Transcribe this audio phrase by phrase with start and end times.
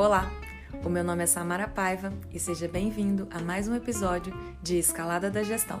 [0.00, 0.32] Olá,
[0.82, 5.30] o meu nome é Samara Paiva e seja bem-vindo a mais um episódio de Escalada
[5.30, 5.78] da Gestão.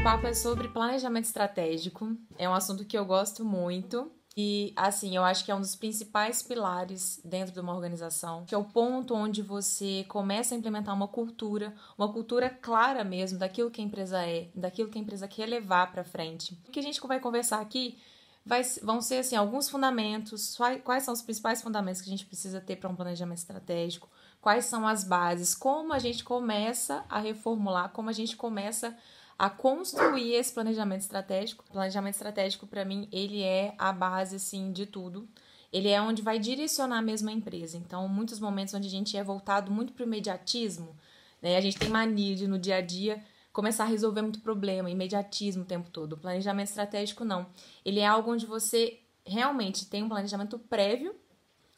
[0.00, 5.14] O papo é sobre planejamento estratégico, é um assunto que eu gosto muito e, assim,
[5.14, 8.64] eu acho que é um dos principais pilares dentro de uma organização, que é o
[8.64, 13.84] ponto onde você começa a implementar uma cultura, uma cultura clara mesmo daquilo que a
[13.84, 16.58] empresa é, daquilo que a empresa quer levar para frente.
[16.66, 17.98] O que a gente vai conversar aqui
[18.44, 22.60] vai, vão ser, assim, alguns fundamentos, quais são os principais fundamentos que a gente precisa
[22.60, 24.08] ter para um planejamento estratégico,
[24.40, 28.96] quais são as bases, como a gente começa a reformular, como a gente começa
[29.38, 31.64] a construir esse planejamento estratégico.
[31.68, 35.28] O planejamento estratégico, para mim, ele é a base, assim, de tudo.
[35.72, 37.76] Ele é onde vai direcionar mesmo a empresa.
[37.76, 40.94] Então, muitos momentos onde a gente é voltado muito para o imediatismo,
[41.40, 41.56] né?
[41.56, 43.22] A gente tem mania de, no dia a dia,
[43.52, 46.14] começar a resolver muito problema, imediatismo o tempo todo.
[46.14, 47.46] O planejamento estratégico, não.
[47.84, 51.14] Ele é algo onde você realmente tem um planejamento prévio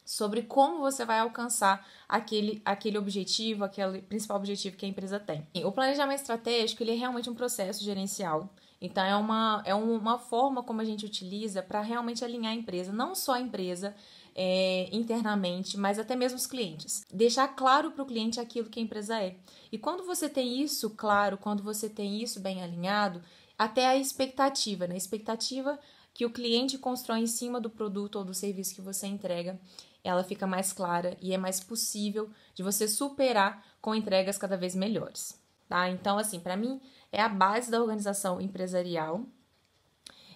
[0.03, 5.47] sobre como você vai alcançar aquele, aquele objetivo, aquele principal objetivo que a empresa tem.
[5.63, 8.49] O planejamento estratégico ele é realmente um processo gerencial.
[8.79, 12.93] Então, é uma, é uma forma como a gente utiliza para realmente alinhar a empresa,
[12.93, 13.95] não só a empresa
[14.35, 17.05] é, internamente, mas até mesmo os clientes.
[17.11, 19.37] Deixar claro para o cliente aquilo que a empresa é.
[19.71, 23.21] E quando você tem isso claro, quando você tem isso bem alinhado,
[23.57, 24.95] até a expectativa, né?
[24.95, 25.79] A expectativa
[26.13, 29.59] que o cliente constrói em cima do produto ou do serviço que você entrega
[30.05, 34.75] ela fica mais clara e é mais possível de você superar com entregas cada vez
[34.75, 35.89] melhores, tá?
[35.89, 36.79] Então, assim, para mim
[37.11, 39.25] é a base da organização empresarial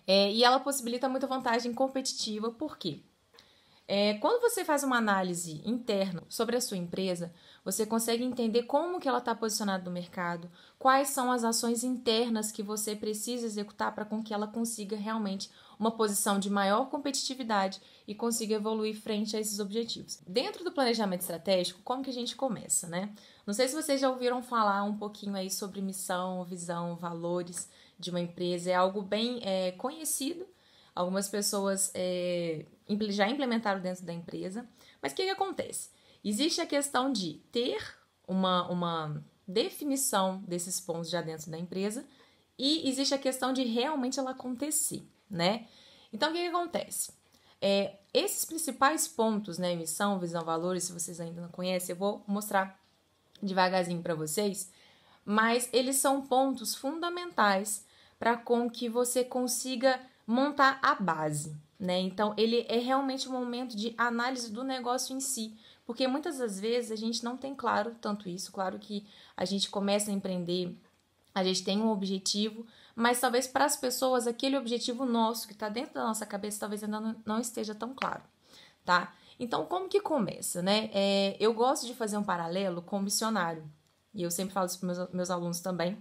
[0.08, 3.02] é, e ela possibilita muita vantagem competitiva, por quê?
[3.92, 7.34] É, quando você faz uma análise interna sobre a sua empresa,
[7.66, 12.52] você consegue entender como que ela está posicionada no mercado, quais são as ações internas
[12.52, 17.82] que você precisa executar para com que ela consiga realmente uma posição de maior competitividade
[18.08, 20.22] e consiga evoluir frente a esses objetivos.
[20.28, 23.12] Dentro do planejamento estratégico, como que a gente começa, né?
[23.44, 28.12] Não sei se vocês já ouviram falar um pouquinho aí sobre missão, visão, valores de
[28.12, 28.70] uma empresa.
[28.70, 30.46] É algo bem é, conhecido.
[30.94, 32.66] Algumas pessoas é,
[33.10, 34.68] já implementaram dentro da empresa.
[35.02, 35.90] Mas o que, que acontece?
[36.24, 37.82] Existe a questão de ter
[38.28, 42.06] uma, uma definição desses pontos já dentro da empresa
[42.58, 45.68] e existe a questão de realmente ela acontecer né?
[46.12, 47.14] Então, o que, que acontece?
[47.62, 52.24] É, esses principais pontos, né, missão, visão, valores, se vocês ainda não conhecem, eu vou
[52.26, 52.80] mostrar
[53.44, 54.72] devagarzinho para vocês,
[55.24, 57.86] mas eles são pontos fundamentais
[58.18, 62.00] para com que você consiga montar a base, né?
[62.00, 66.60] Então, ele é realmente um momento de análise do negócio em si, porque muitas das
[66.60, 70.76] vezes a gente não tem claro tanto isso, claro que a gente começa a empreender,
[71.34, 75.70] a gente tem um objetivo, mas talvez para as pessoas aquele objetivo nosso que está
[75.70, 78.24] dentro da nossa cabeça talvez ainda não, esteja tão claro,
[78.84, 79.16] tá?
[79.40, 80.90] Então, como que começa, né?
[80.94, 83.64] É, eu gosto de fazer um paralelo com o missionário,
[84.14, 85.98] e eu sempre falo isso para meus, meus alunos também.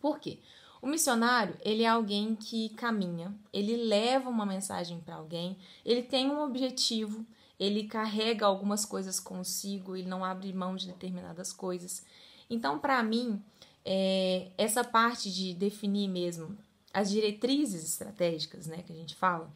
[0.00, 0.38] Por quê?
[0.82, 6.28] O missionário, ele é alguém que caminha, ele leva uma mensagem para alguém, ele tem
[6.28, 7.24] um objetivo,
[7.56, 12.04] ele carrega algumas coisas consigo, ele não abre mão de determinadas coisas.
[12.50, 13.40] Então, para mim,
[13.84, 16.58] é, essa parte de definir mesmo
[16.92, 19.54] as diretrizes estratégicas, né, que a gente fala,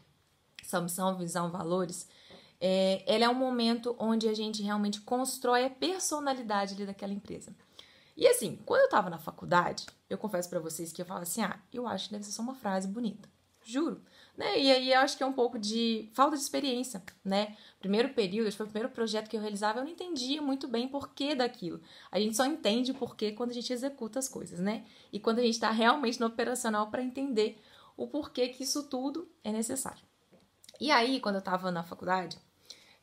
[0.63, 2.07] essa missão, visão, valores,
[2.61, 7.53] é, ela é um momento onde a gente realmente constrói a personalidade ali daquela empresa.
[8.17, 11.43] E assim, quando eu estava na faculdade, eu confesso para vocês que eu falo assim,
[11.43, 13.29] ah, eu acho que deve ser só uma frase bonita.
[13.63, 14.01] Juro.
[14.35, 14.59] Né?
[14.59, 17.55] E aí eu acho que é um pouco de falta de experiência, né?
[17.79, 21.35] Primeiro período, foi o primeiro projeto que eu realizava, eu não entendia muito bem porquê
[21.35, 21.79] daquilo.
[22.11, 24.85] A gente só entende o porquê quando a gente executa as coisas, né?
[25.11, 27.61] E quando a gente está realmente no operacional para entender
[27.95, 30.03] o porquê que isso tudo é necessário.
[30.79, 32.37] E aí, quando eu estava na faculdade,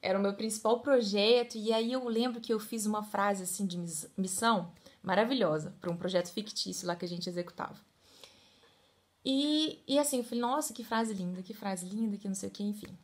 [0.00, 3.66] era o meu principal projeto, e aí eu lembro que eu fiz uma frase assim
[3.66, 3.78] de
[4.16, 4.72] missão
[5.04, 7.78] maravilhosa para um projeto fictício lá que a gente executava.
[9.24, 12.48] E, e assim, eu falei, nossa, que frase linda, que frase linda, que não sei
[12.48, 12.98] o que, enfim.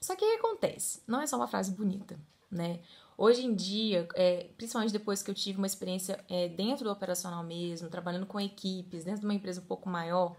[0.00, 1.02] Só que o que acontece?
[1.06, 2.18] Não é só uma frase bonita,
[2.50, 2.80] né?
[3.16, 7.42] Hoje em dia, é, principalmente depois que eu tive uma experiência é, dentro do operacional
[7.42, 10.36] mesmo, trabalhando com equipes, dentro de uma empresa um pouco maior,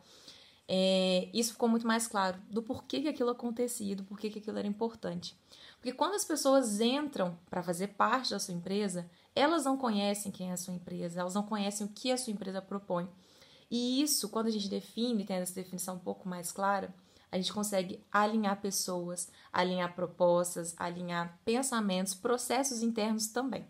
[0.66, 4.58] é, isso ficou muito mais claro do porquê que aquilo acontecia, do porquê que aquilo
[4.58, 5.36] era importante.
[5.78, 10.50] Porque quando as pessoas entram para fazer parte da sua empresa, elas não conhecem quem
[10.50, 13.10] é a sua empresa, elas não conhecem o que a sua empresa propõe.
[13.70, 16.94] E isso, quando a gente define, tem essa definição um pouco mais clara,
[17.32, 23.68] a gente consegue alinhar pessoas, alinhar propostas, alinhar pensamentos, processos internos também.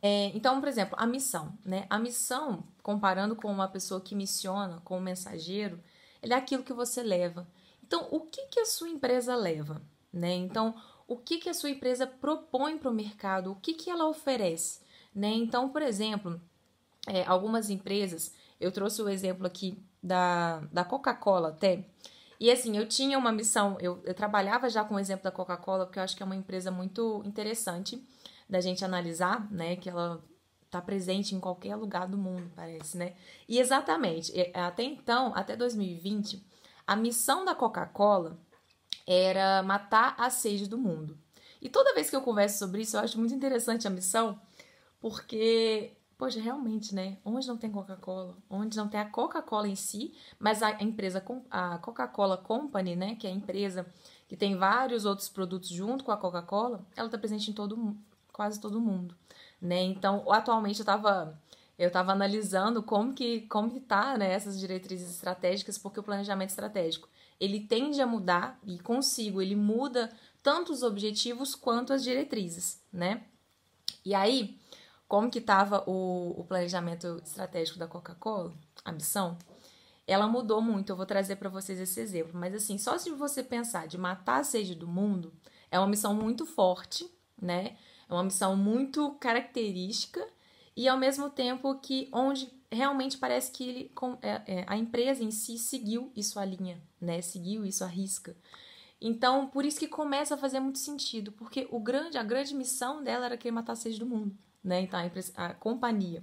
[0.00, 1.86] É, então, por exemplo, a missão, né?
[1.90, 5.82] A missão, comparando com uma pessoa que missiona, com um mensageiro,
[6.22, 7.46] ele é aquilo que você leva.
[7.82, 9.82] Então, o que, que a sua empresa leva?
[10.12, 10.34] né?
[10.34, 10.74] Então,
[11.08, 13.50] o que, que a sua empresa propõe para o mercado?
[13.50, 14.80] O que, que ela oferece,
[15.14, 15.30] né?
[15.30, 16.38] Então, por exemplo,
[17.06, 21.84] é, algumas empresas, eu trouxe o exemplo aqui da, da Coca-Cola até,
[22.38, 25.86] e assim, eu tinha uma missão, eu, eu trabalhava já com o exemplo da Coca-Cola,
[25.86, 28.00] porque eu acho que é uma empresa muito interessante
[28.48, 29.76] da gente analisar, né?
[29.76, 30.22] Que ela
[30.66, 33.14] está presente em qualquer lugar do mundo, parece, né?
[33.48, 36.44] E exatamente, até então, até 2020,
[36.86, 38.38] a missão da Coca-Cola
[39.06, 41.16] era matar a sede do mundo.
[41.60, 44.40] E toda vez que eu converso sobre isso, eu acho muito interessante a missão,
[45.00, 47.16] porque Poxa, realmente, né?
[47.24, 51.78] Onde não tem Coca-Cola, onde não tem a Coca-Cola em si, mas a empresa, a
[51.78, 53.14] Coca-Cola Company, né?
[53.14, 53.86] Que é a empresa
[54.26, 57.96] que tem vários outros produtos junto com a Coca-Cola, ela está presente em todo,
[58.32, 59.14] quase todo mundo,
[59.60, 59.80] né?
[59.82, 61.40] Então, atualmente eu estava
[61.78, 66.50] eu tava analisando como que como que tá, né, essas diretrizes estratégicas, porque o planejamento
[66.50, 67.08] estratégico,
[67.40, 70.10] ele tende a mudar e consigo, ele muda
[70.42, 73.24] tanto os objetivos quanto as diretrizes, né?
[74.04, 74.58] E aí,
[75.06, 78.52] como que estava o, o planejamento estratégico da Coca-Cola,
[78.84, 79.38] a missão,
[80.06, 80.90] ela mudou muito.
[80.90, 82.32] Eu vou trazer para vocês esse exemplo.
[82.34, 85.32] Mas assim, só se você pensar de matar a sede do mundo,
[85.70, 87.08] é uma missão muito forte,
[87.40, 87.76] né?
[88.08, 90.26] É uma missão muito característica
[90.74, 93.92] e ao mesmo tempo que onde realmente parece que ele,
[94.22, 97.20] é, é, a empresa em si seguiu isso à linha, né?
[97.22, 98.36] Seguiu isso à risca.
[99.00, 103.02] Então, por isso que começa a fazer muito sentido, porque o grande, a grande missão
[103.02, 104.82] dela era querer matar a sede do mundo né?
[104.82, 106.22] Então, a, a companhia.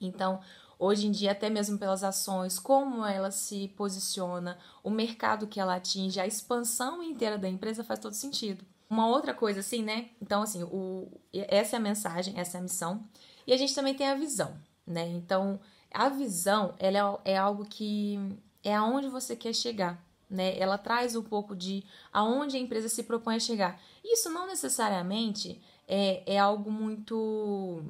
[0.00, 0.40] Então,
[0.78, 5.76] hoje em dia, até mesmo pelas ações, como ela se posiciona, o mercado que ela
[5.76, 8.64] atinge, a expansão inteira da empresa faz todo sentido.
[8.88, 10.10] Uma outra coisa, assim, né?
[10.20, 13.04] Então, assim, o, essa é a mensagem, essa é a missão.
[13.46, 14.56] E a gente também tem a visão,
[14.88, 15.06] né?
[15.08, 15.60] Então,
[15.92, 18.18] a visão, ela é, é algo que
[18.64, 20.58] é aonde você quer chegar, né?
[20.58, 23.80] Ela traz um pouco de aonde a empresa se propõe a chegar.
[24.04, 27.82] Isso não necessariamente é, é algo muito,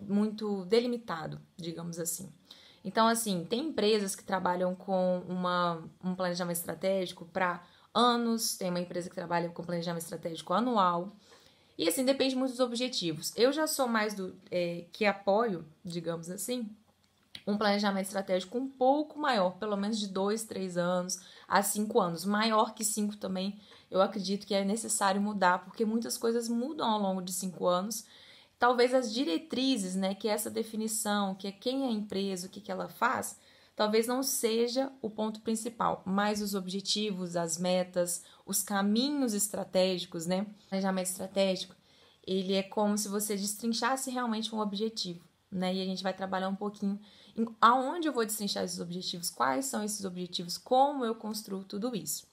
[0.00, 2.32] muito delimitado, digamos assim.
[2.84, 7.62] Então, assim, tem empresas que trabalham com uma, um planejamento estratégico para
[7.92, 11.16] anos, tem uma empresa que trabalha com planejamento estratégico anual.
[11.78, 13.32] E assim, depende muito dos objetivos.
[13.36, 16.68] Eu já sou mais do é, que apoio, digamos assim,
[17.46, 22.24] um planejamento estratégico um pouco maior, pelo menos de dois, três anos a cinco anos.
[22.24, 27.00] Maior que cinco também eu acredito que é necessário mudar, porque muitas coisas mudam ao
[27.00, 28.04] longo de cinco anos.
[28.58, 32.50] Talvez as diretrizes, né, que é essa definição, que é quem é a empresa, o
[32.50, 33.38] que, que ela faz,
[33.76, 40.42] talvez não seja o ponto principal, mas os objetivos, as metas, os caminhos estratégicos, né?
[40.42, 41.76] O planejamento estratégico,
[42.26, 45.74] ele é como se você destrinchasse realmente um objetivo, né?
[45.74, 46.98] E a gente vai trabalhar um pouquinho
[47.36, 51.94] em aonde eu vou destrinchar esses objetivos, quais são esses objetivos, como eu construo tudo
[51.94, 52.26] isso.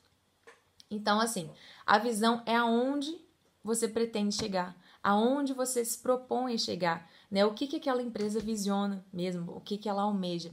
[0.89, 1.49] Então, assim,
[1.85, 3.19] a visão é aonde
[3.61, 7.45] você pretende chegar, aonde você se propõe a chegar, né?
[7.45, 10.51] O que, que aquela empresa visiona mesmo, o que, que ela almeja.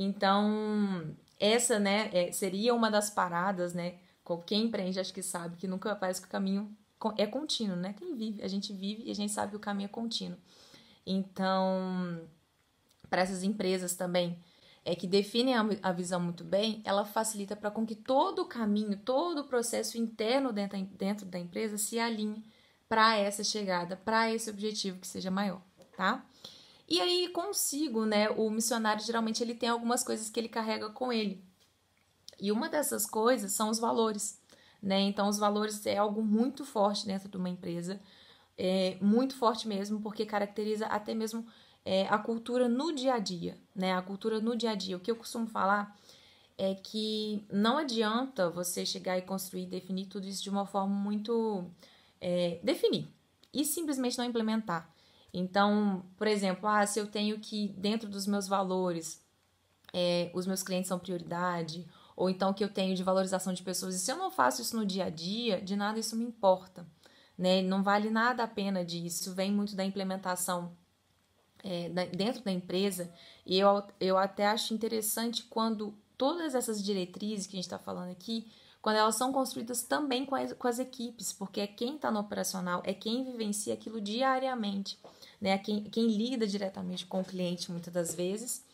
[0.00, 3.96] Então, essa, né, é, seria uma das paradas, né?
[4.46, 6.70] Quem empreende acho que sabe que nunca parece que o caminho
[7.16, 7.94] é contínuo, né?
[7.98, 10.38] Quem vive, a gente vive e a gente sabe que o caminho é contínuo.
[11.04, 12.20] Então,
[13.10, 14.38] para essas empresas também,
[14.84, 18.96] é, que definem a, visão muito bem, ela facilita para com que todo o caminho,
[18.98, 22.44] todo o processo interno dentro, dentro da empresa se alinhe
[22.88, 25.60] para essa chegada, para esse objetivo que seja maior,
[25.96, 26.24] tá?
[26.88, 28.30] E aí consigo, né?
[28.30, 31.44] O missionário geralmente ele tem algumas coisas que ele carrega com ele.
[32.40, 34.40] E uma dessas coisas são os valores,
[34.82, 35.00] né?
[35.00, 38.00] Então os valores é algo muito forte dentro de uma empresa,
[38.56, 41.46] é muito forte mesmo, porque caracteriza até mesmo
[41.84, 43.94] é, a cultura no dia a dia, né?
[43.94, 44.96] A cultura no dia a dia.
[44.96, 45.96] O que eu costumo falar
[46.56, 51.70] é que não adianta você chegar e construir, definir tudo isso de uma forma muito
[52.20, 53.08] é, definir
[53.52, 54.92] e simplesmente não implementar.
[55.32, 59.22] Então, por exemplo, ah, se eu tenho que dentro dos meus valores,
[59.92, 63.94] é, os meus clientes são prioridade, ou então que eu tenho de valorização de pessoas,
[63.94, 66.86] e se eu não faço isso no dia a dia, de nada isso me importa,
[67.36, 67.62] né?
[67.62, 69.34] Não vale nada a pena disso.
[69.34, 70.76] Vem muito da implementação
[71.62, 73.12] é, dentro da empresa,
[73.46, 78.10] e eu, eu até acho interessante quando todas essas diretrizes que a gente está falando
[78.10, 78.50] aqui,
[78.82, 82.20] quando elas são construídas também com as, com as equipes, porque é quem está no
[82.20, 84.98] operacional, é quem vivencia aquilo diariamente,
[85.40, 85.58] né?
[85.58, 88.64] Quem, quem lida diretamente com o cliente muitas das vezes.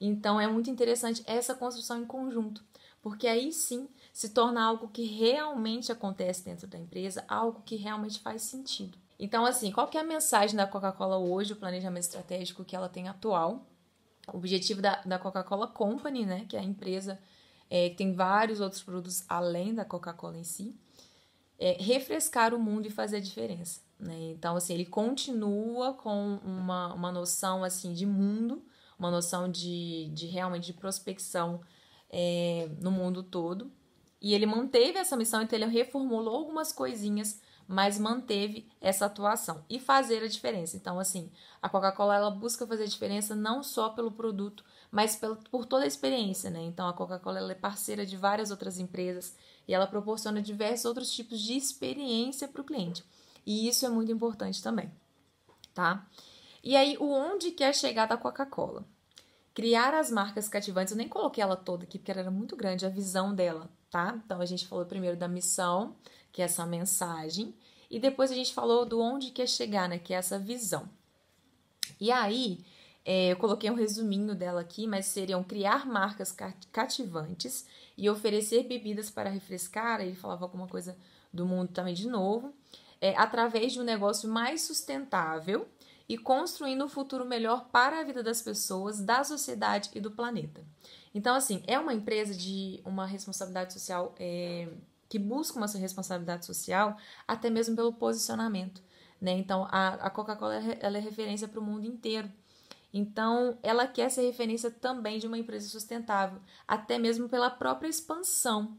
[0.00, 2.64] Então é muito interessante essa construção em conjunto,
[3.02, 8.20] porque aí sim se torna algo que realmente acontece dentro da empresa, algo que realmente
[8.20, 8.98] faz sentido.
[9.18, 12.88] Então, assim, qual que é a mensagem da Coca-Cola hoje, o planejamento estratégico que ela
[12.88, 13.66] tem atual?
[14.32, 17.20] O objetivo da, da Coca-Cola Company, né, que é a empresa
[17.68, 20.74] é, que tem vários outros produtos além da Coca-Cola em si,
[21.60, 23.82] é, refrescar o mundo e fazer a diferença.
[23.98, 24.32] Né?
[24.32, 28.64] Então, assim, ele continua com uma, uma noção assim de mundo,
[28.98, 31.60] uma noção de, de realmente de prospecção
[32.08, 33.70] é, no mundo todo.
[34.22, 39.78] E ele manteve essa missão, então ele reformulou algumas coisinhas, mas manteve essa atuação e
[39.78, 40.76] fazer a diferença.
[40.76, 41.30] Então, assim,
[41.62, 45.84] a Coca-Cola ela busca fazer a diferença não só pelo produto, mas pelo, por toda
[45.84, 46.60] a experiência, né?
[46.62, 49.36] Então, a Coca-Cola é parceira de várias outras empresas
[49.70, 53.04] e ela proporciona diversos outros tipos de experiência para o cliente.
[53.46, 54.90] E isso é muito importante também,
[55.72, 56.04] tá?
[56.60, 58.84] E aí, o onde quer chegar da Coca-Cola?
[59.54, 62.84] Criar as marcas cativantes, eu nem coloquei ela toda aqui porque ela era muito grande,
[62.84, 64.20] a visão dela, tá?
[64.24, 65.94] Então a gente falou primeiro da missão,
[66.32, 67.54] que é essa mensagem,
[67.88, 70.00] e depois a gente falou do onde quer chegar, né?
[70.00, 70.90] Que é essa visão.
[72.00, 72.58] E aí,
[73.04, 76.34] é, eu coloquei um resuminho dela aqui, mas seriam criar marcas
[76.70, 77.66] cativantes
[77.96, 80.00] e oferecer bebidas para refrescar.
[80.00, 80.96] Ele falava alguma coisa
[81.32, 82.52] do mundo também de novo,
[83.00, 85.66] é, através de um negócio mais sustentável
[86.08, 90.60] e construindo um futuro melhor para a vida das pessoas, da sociedade e do planeta.
[91.14, 94.68] Então, assim, é uma empresa de uma responsabilidade social é,
[95.08, 98.82] que busca uma responsabilidade social até mesmo pelo posicionamento.
[99.20, 99.32] Né?
[99.32, 102.30] Então, a, a Coca-Cola ela é referência para o mundo inteiro.
[102.92, 108.76] Então, ela quer ser referência também de uma empresa sustentável, até mesmo pela própria expansão.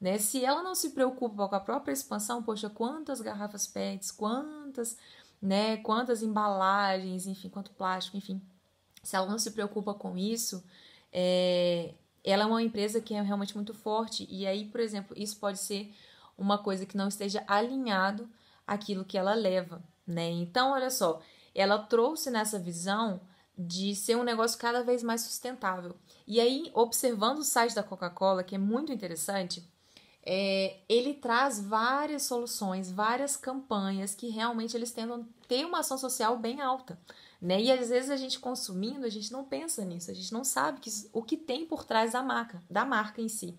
[0.00, 0.18] Né?
[0.18, 4.98] Se ela não se preocupa com a própria expansão, poxa, quantas garrafas PETs, quantas
[5.44, 5.76] né?
[5.78, 8.40] Quantas embalagens, enfim, quanto plástico, enfim.
[9.02, 10.64] Se ela não se preocupa com isso,
[11.12, 11.92] é,
[12.24, 14.26] ela é uma empresa que é realmente muito forte.
[14.30, 15.94] E aí, por exemplo, isso pode ser
[16.38, 18.26] uma coisa que não esteja alinhado
[18.66, 20.30] àquilo que ela leva, né?
[20.30, 21.20] Então, olha só,
[21.54, 23.20] ela trouxe nessa visão
[23.56, 25.96] de ser um negócio cada vez mais sustentável.
[26.26, 29.64] E aí, observando o site da Coca-Cola, que é muito interessante,
[30.26, 36.38] é, ele traz várias soluções, várias campanhas que realmente eles tentam ter uma ação social
[36.38, 36.98] bem alta.
[37.40, 37.60] Né?
[37.60, 40.80] E às vezes a gente consumindo, a gente não pensa nisso, a gente não sabe
[40.80, 43.54] que, o que tem por trás da marca, da marca em si.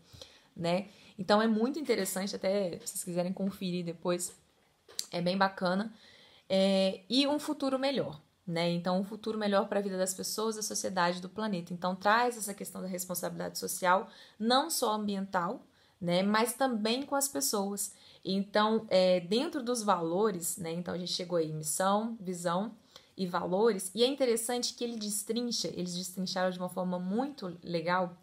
[0.56, 0.90] Né?
[1.20, 4.36] Então é muito interessante, até se vocês quiserem conferir depois,
[5.12, 5.94] é bem bacana.
[6.50, 8.20] É, e um futuro melhor.
[8.48, 8.70] Né?
[8.72, 11.74] Então, um futuro melhor para a vida das pessoas, da sociedade, do planeta.
[11.74, 15.66] Então, traz essa questão da responsabilidade social, não só ambiental,
[16.00, 16.22] né?
[16.22, 17.94] Mas também com as pessoas.
[18.24, 20.72] Então, é, dentro dos valores, né?
[20.74, 22.76] Então a gente chegou aí missão, visão
[23.18, 23.92] e valores.
[23.96, 28.18] E é interessante que ele destrincha, eles destrincharam de uma forma muito legal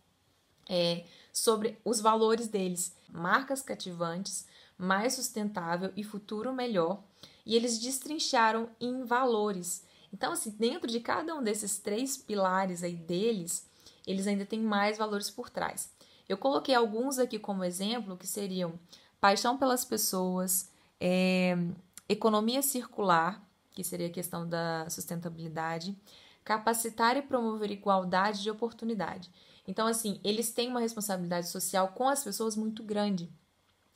[0.68, 7.02] é, sobre os valores deles: marcas cativantes, mais sustentável e futuro melhor.
[7.44, 9.84] E eles destrincharam em valores.
[10.12, 13.66] Então, assim, dentro de cada um desses três pilares aí deles,
[14.06, 15.90] eles ainda têm mais valores por trás.
[16.28, 18.78] Eu coloquei alguns aqui como exemplo, que seriam
[19.20, 21.56] paixão pelas pessoas, é,
[22.08, 23.42] economia circular,
[23.72, 25.96] que seria a questão da sustentabilidade,
[26.44, 29.30] capacitar e promover igualdade de oportunidade.
[29.66, 33.30] Então, assim, eles têm uma responsabilidade social com as pessoas muito grande.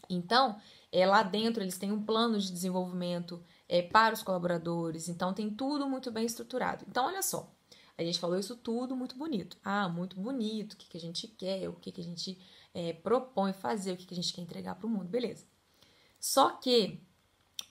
[0.08, 0.56] Então,
[0.92, 5.50] é, lá dentro eles têm um plano de desenvolvimento é, para os colaboradores, então tem
[5.50, 6.84] tudo muito bem estruturado.
[6.88, 7.52] Então, olha só,
[7.98, 9.56] a gente falou isso tudo muito bonito.
[9.64, 12.38] Ah, muito bonito, o que, que a gente quer, o que, que a gente
[12.74, 15.46] é, propõe fazer, o que, que a gente quer entregar para o mundo, beleza.
[16.20, 17.00] Só que,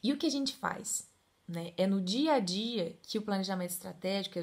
[0.01, 1.09] e o que a gente faz?
[1.47, 1.73] Né?
[1.77, 4.39] É no dia a dia que o planejamento estratégico,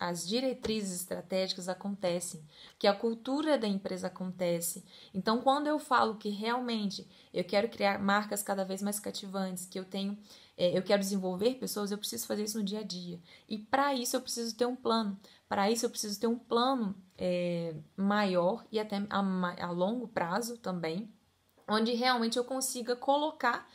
[0.00, 2.44] as diretrizes estratégicas acontecem,
[2.76, 4.84] que a cultura da empresa acontece.
[5.14, 9.78] Então, quando eu falo que realmente eu quero criar marcas cada vez mais cativantes, que
[9.78, 10.18] eu tenho
[10.60, 13.18] é, eu quero desenvolver pessoas, eu preciso fazer isso no dia a dia.
[13.48, 15.18] E para isso eu preciso ter um plano.
[15.48, 20.58] Para isso eu preciso ter um plano é, maior e até a, a longo prazo
[20.58, 21.10] também,
[21.66, 23.66] onde realmente eu consiga colocar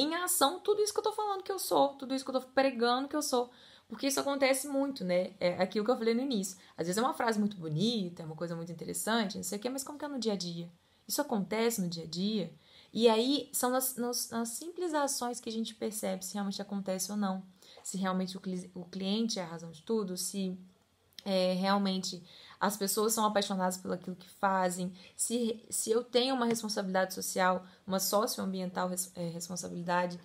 [0.00, 2.40] em ação tudo isso que eu tô falando que eu sou, tudo isso que eu
[2.40, 3.50] tô pregando que eu sou.
[3.88, 5.32] Porque isso acontece muito, né?
[5.40, 6.58] É aquilo que eu falei no início.
[6.76, 9.60] Às vezes é uma frase muito bonita, é uma coisa muito interessante, não sei o
[9.60, 10.70] quê, mas como que é no dia a dia?
[11.06, 12.52] Isso acontece no dia a dia?
[12.92, 17.10] E aí são nas, nas, nas, simples ações que a gente percebe se realmente acontece
[17.10, 17.42] ou não.
[17.82, 18.40] Se realmente o,
[18.74, 20.56] o cliente é a razão de tudo, se
[21.24, 22.22] é, realmente
[22.60, 27.64] as pessoas são apaixonadas pelo aquilo que fazem, se, se eu tenho uma responsabilidade social,
[27.86, 30.18] uma socioambiental res, é, responsabilidade,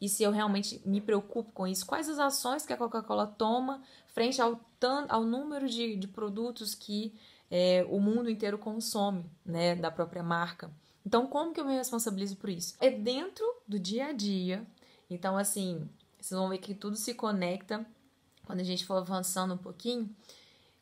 [0.00, 3.82] e se eu realmente me preocupo com isso, quais as ações que a Coca-Cola toma
[4.06, 4.60] frente ao,
[5.08, 7.14] ao número de, de produtos que
[7.50, 10.70] é, o mundo inteiro consome, né, da própria marca.
[11.04, 12.76] Então, como que eu me responsabilizo por isso?
[12.80, 14.66] É dentro do dia a dia.
[15.08, 15.88] Então, assim,
[16.20, 17.86] vocês vão ver que tudo se conecta
[18.44, 20.14] quando a gente for avançando um pouquinho.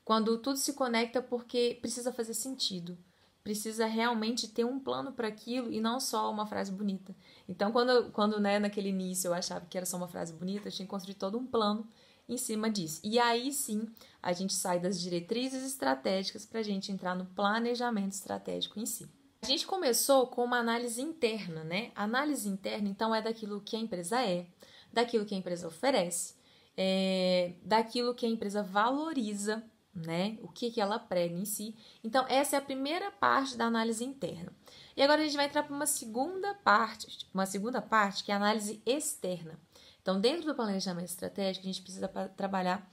[0.06, 2.96] Quando tudo se conecta porque precisa fazer sentido.
[3.42, 7.14] precisa realmente ter um plano para aquilo e não só uma frase bonita.
[7.48, 10.72] Então, quando, quando né, naquele início eu achava que era só uma frase bonita, eu
[10.72, 11.88] tinha que construir todo um plano
[12.28, 13.00] em cima disso.
[13.02, 13.88] E aí sim,
[14.22, 19.08] a gente sai das diretrizes estratégicas para a gente entrar no planejamento estratégico em si.
[19.42, 21.90] A gente começou com uma análise interna, né?
[21.96, 24.46] Análise interna, então, é daquilo que a empresa é,
[24.92, 26.34] daquilo que a empresa oferece,
[26.76, 29.64] é, daquilo que a empresa valoriza,
[29.96, 30.38] né?
[30.42, 31.74] O que, que ela prega em si.
[32.04, 34.52] Então, essa é a primeira parte da análise interna.
[34.96, 38.34] E agora a gente vai entrar para uma segunda parte, uma segunda parte que é
[38.34, 39.58] a análise externa.
[40.02, 42.88] Então, dentro do planejamento estratégico, a gente precisa trabalhar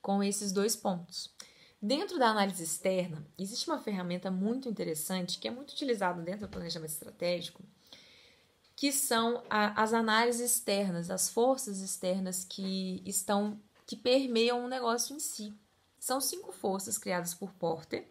[0.00, 1.34] com esses dois pontos.
[1.80, 6.50] Dentro da análise externa, existe uma ferramenta muito interessante que é muito utilizada dentro do
[6.50, 7.62] planejamento estratégico,
[8.74, 15.14] que são a, as análises externas, as forças externas que estão que permeiam o negócio
[15.14, 15.54] em si.
[16.06, 18.08] São cinco forças criadas por Porter.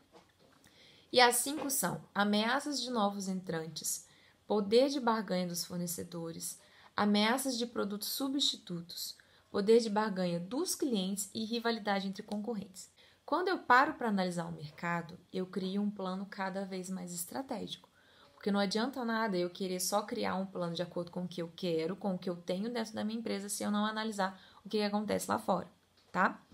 [1.13, 4.05] E as cinco são ameaças de novos entrantes,
[4.45, 6.59] poder de barganha dos fornecedores,
[6.93, 9.15] ameaças de produtos substitutos,
[9.49, 12.91] poder de barganha dos clientes e rivalidade entre concorrentes.
[13.25, 17.87] Quando eu paro para analisar o mercado, eu crio um plano cada vez mais estratégico.
[18.33, 21.41] Porque não adianta nada eu querer só criar um plano de acordo com o que
[21.41, 24.37] eu quero, com o que eu tenho dentro da minha empresa, se eu não analisar
[24.65, 25.71] o que, acontece lá fora,
[26.11, 26.44] tá?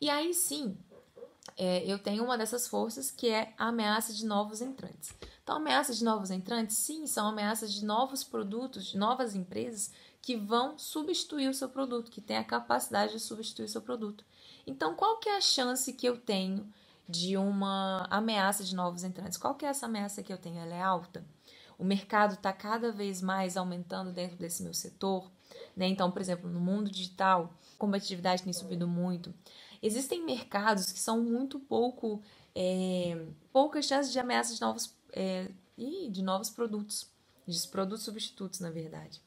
[0.00, 0.76] E aí sim,
[1.56, 5.14] é, eu tenho uma dessas forças que é a ameaça de novos entrantes.
[5.42, 10.36] Então, ameaças de novos entrantes, sim, são ameaças de novos produtos, de novas empresas que
[10.36, 14.24] vão substituir o seu produto, que têm a capacidade de substituir o seu produto.
[14.66, 16.68] Então, qual que é a chance que eu tenho
[17.08, 19.38] de uma ameaça de novos entrantes?
[19.38, 20.58] Qual que é essa ameaça que eu tenho?
[20.58, 21.24] Ela é alta?
[21.78, 25.30] O mercado está cada vez mais aumentando dentro desse meu setor.
[25.76, 25.86] Né?
[25.86, 29.32] Então, por exemplo, no mundo digital, competitividade tem subido muito.
[29.82, 32.22] Existem mercados que são muito pouco,
[32.54, 35.50] é, poucas chances de ameaça de novos, é,
[36.10, 37.08] de novos produtos,
[37.46, 39.20] de produtos substitutos, na verdade.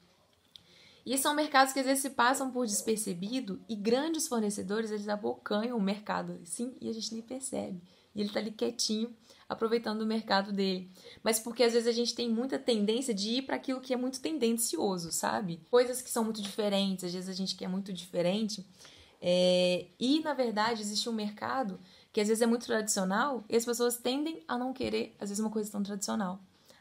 [1.04, 5.76] E são mercados que às vezes se passam por despercebido e grandes fornecedores eles abocanham
[5.78, 7.82] o mercado, sim, e a gente nem percebe.
[8.14, 9.14] E ele está ali quietinho,
[9.48, 10.90] aproveitando o mercado dele.
[11.22, 13.96] Mas porque às vezes a gente tem muita tendência de ir para aquilo que é
[13.96, 15.60] muito tendencioso, sabe?
[15.70, 18.66] Coisas que são muito diferentes, às vezes a gente quer muito diferente.
[19.20, 19.86] É...
[19.98, 21.78] E na verdade existe um mercado
[22.12, 25.38] que às vezes é muito tradicional e as pessoas tendem a não querer, às vezes,
[25.38, 26.40] uma coisa tão tradicional.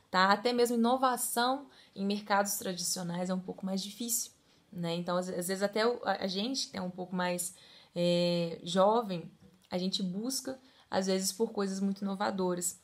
[0.09, 0.31] Tá?
[0.31, 4.31] Até mesmo inovação em mercados tradicionais é um pouco mais difícil.
[4.71, 4.95] Né?
[4.95, 7.53] Então, às, vezes, até a gente, que é um pouco mais
[7.95, 9.31] é, jovem,
[9.69, 12.79] a gente busca, às vezes, por coisas muito inovadoras.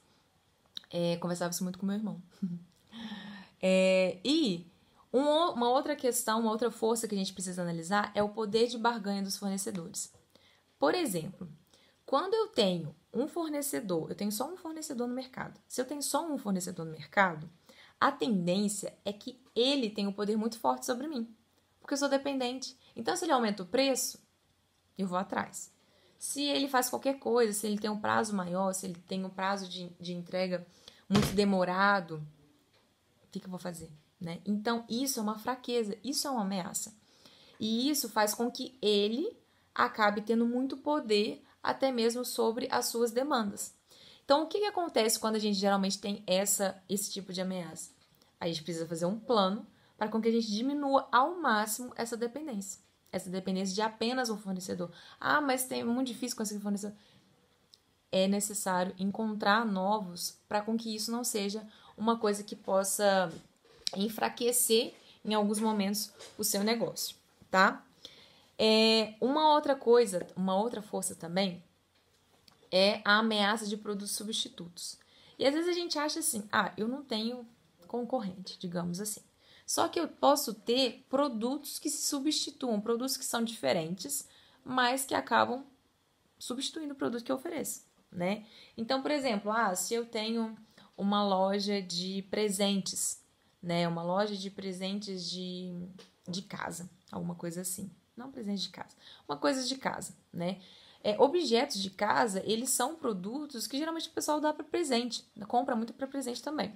[0.91, 2.21] É, conversava isso muito com meu irmão.
[3.59, 4.67] é, e
[5.19, 8.78] uma outra questão, uma outra força que a gente precisa analisar é o poder de
[8.78, 10.12] barganha dos fornecedores.
[10.78, 11.47] Por exemplo,
[12.06, 15.60] quando eu tenho um fornecedor, eu tenho só um fornecedor no mercado.
[15.67, 17.49] Se eu tenho só um fornecedor no mercado,
[17.99, 21.34] a tendência é que ele tenha um poder muito forte sobre mim,
[21.80, 22.78] porque eu sou dependente.
[22.93, 24.19] Então, se ele aumenta o preço,
[24.97, 25.73] eu vou atrás.
[26.19, 29.30] Se ele faz qualquer coisa, se ele tem um prazo maior, se ele tem um
[29.30, 30.65] prazo de, de entrega
[31.08, 32.17] muito demorado,
[33.23, 33.89] o que, que eu vou fazer?
[34.19, 34.39] Né?
[34.45, 36.95] Então, isso é uma fraqueza, isso é uma ameaça.
[37.60, 39.38] E isso faz com que ele
[39.73, 43.73] acabe tendo muito poder até mesmo sobre as suas demandas.
[44.23, 47.91] Então, o que, que acontece quando a gente geralmente tem essa, esse tipo de ameaça?
[48.39, 49.65] A gente precisa fazer um plano
[49.97, 52.82] para com que a gente diminua ao máximo essa dependência.
[53.12, 54.91] Essa dependência de apenas um fornecedor.
[55.19, 56.97] Ah, mas tem, é muito difícil conseguir fornecedor.
[58.12, 61.65] É necessário encontrar novos para com que isso não seja
[61.97, 63.32] uma coisa que possa
[63.95, 67.15] enfraquecer em alguns momentos o seu negócio,
[67.49, 67.84] tá?
[68.58, 71.63] É, uma outra coisa, uma outra força também
[72.71, 74.97] é a ameaça de produtos substitutos.
[75.38, 77.47] E às vezes a gente acha assim: ah, eu não tenho
[77.88, 79.21] concorrente, digamos assim.
[79.65, 84.27] Só que eu posso ter produtos que se substituam, produtos que são diferentes,
[84.63, 85.65] mas que acabam
[86.38, 88.45] substituindo o produto que eu ofereço, né?
[88.77, 90.55] Então, por exemplo, ah, se eu tenho
[90.95, 93.23] uma loja de presentes,
[93.65, 93.88] né?
[93.88, 95.73] Uma loja de presentes de,
[96.30, 97.89] de casa, alguma coisa assim.
[98.15, 98.95] Não presente de casa,
[99.28, 100.62] uma coisa de casa, né?
[101.04, 105.75] É, objetos de casa, eles são produtos que geralmente o pessoal dá para presente, compra
[105.75, 106.73] muito para presente também,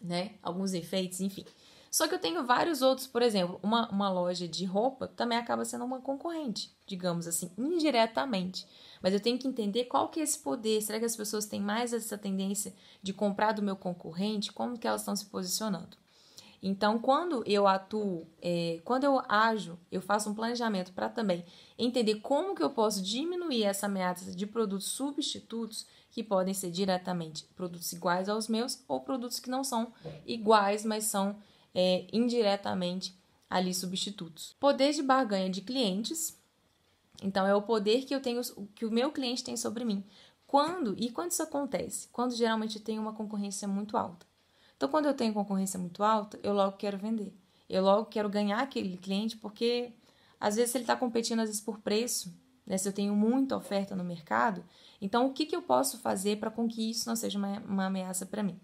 [0.00, 0.34] né?
[0.42, 1.44] Alguns enfeites, enfim.
[1.90, 5.64] Só que eu tenho vários outros, por exemplo, uma, uma loja de roupa também acaba
[5.64, 8.66] sendo uma concorrente, digamos assim, indiretamente.
[9.02, 10.82] Mas eu tenho que entender qual que é esse poder.
[10.82, 14.52] Será que as pessoas têm mais essa tendência de comprar do meu concorrente?
[14.52, 15.96] Como que elas estão se posicionando?
[16.62, 21.44] Então, quando eu atuo, é, quando eu ajo, eu faço um planejamento para também
[21.78, 27.44] entender como que eu posso diminuir essa ameaça de produtos substitutos que podem ser diretamente
[27.54, 29.92] produtos iguais aos meus ou produtos que não são
[30.26, 31.36] iguais, mas são
[31.72, 33.16] é, indiretamente
[33.48, 34.56] ali substitutos.
[34.58, 36.36] Poder de barganha de clientes.
[37.22, 38.40] Então, é o poder que eu tenho,
[38.74, 40.04] que o meu cliente tem sobre mim.
[40.46, 42.08] Quando e quando isso acontece?
[42.08, 44.26] Quando geralmente tem uma concorrência muito alta.
[44.78, 47.34] Então, quando eu tenho concorrência muito alta, eu logo quero vender.
[47.68, 49.92] Eu logo quero ganhar aquele cliente, porque
[50.40, 52.32] às vezes ele está competindo às vezes por preço,
[52.64, 52.78] né?
[52.78, 54.64] Se eu tenho muita oferta no mercado,
[55.02, 57.86] então o que, que eu posso fazer para com que isso não seja uma, uma
[57.86, 58.58] ameaça para mim,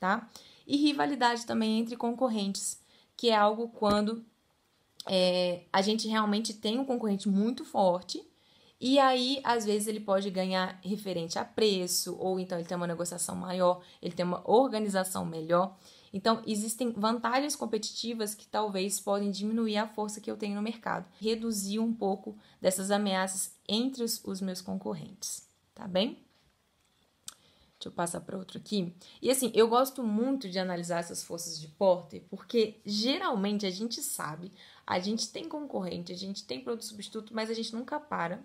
[0.00, 0.26] tá?
[0.66, 2.80] E rivalidade também entre concorrentes,
[3.14, 4.24] que é algo quando
[5.06, 8.26] é, a gente realmente tem um concorrente muito forte
[8.80, 12.86] e aí, às vezes, ele pode ganhar referente a preço, ou então ele tem uma
[12.86, 15.76] negociação maior, ele tem uma organização melhor.
[16.12, 21.06] Então, existem vantagens competitivas que talvez podem diminuir a força que eu tenho no mercado,
[21.20, 26.22] reduzir um pouco dessas ameaças entre os, os meus concorrentes, tá bem?
[27.78, 28.94] Deixa eu passar para outro aqui.
[29.20, 34.02] E assim, eu gosto muito de analisar essas forças de Porter, porque geralmente a gente
[34.02, 34.52] sabe,
[34.86, 38.40] a gente tem concorrente, a gente tem produto substituto, mas a gente nunca para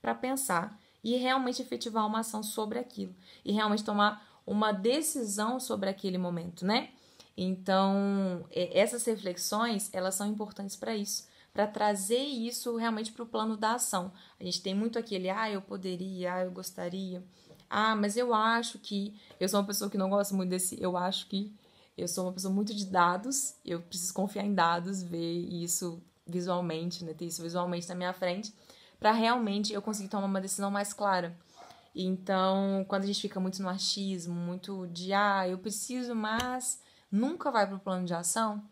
[0.00, 5.88] para pensar e realmente efetivar uma ação sobre aquilo e realmente tomar uma decisão sobre
[5.88, 6.90] aquele momento, né?
[7.36, 13.56] Então, essas reflexões, elas são importantes para isso, para trazer isso realmente para o plano
[13.56, 14.12] da ação.
[14.40, 17.22] A gente tem muito aquele, ah, eu poderia, ah, eu gostaria,
[17.70, 19.14] ah, mas eu acho que.
[19.38, 21.54] Eu sou uma pessoa que não gosta muito desse, eu acho que.
[21.96, 27.04] Eu sou uma pessoa muito de dados, eu preciso confiar em dados, ver isso visualmente,
[27.04, 27.12] né?
[27.12, 28.52] Ter isso visualmente na minha frente
[28.98, 31.36] para realmente eu conseguir tomar uma decisão mais clara.
[31.94, 36.80] Então, quando a gente fica muito no achismo, muito de ah, eu preciso, mas
[37.10, 38.62] nunca vai para o plano de ação,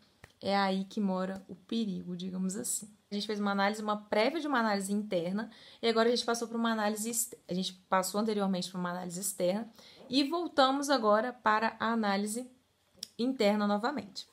[0.41, 2.89] é aí que mora o perigo, digamos assim.
[3.11, 6.25] A gente fez uma análise, uma prévia de uma análise interna, e agora a gente
[6.25, 9.69] passou para uma análise, a gente passou anteriormente para uma análise externa
[10.09, 12.49] e voltamos agora para a análise
[13.19, 14.29] interna novamente.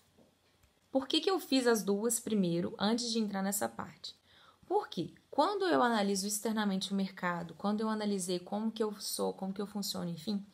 [0.91, 4.15] Por que, que eu fiz as duas primeiro antes de entrar nessa parte?
[4.65, 5.13] Por quê?
[5.33, 9.59] Quando eu analiso externamente o mercado, quando eu analisei como que eu sou, como que
[9.59, 10.45] eu funciono, enfim,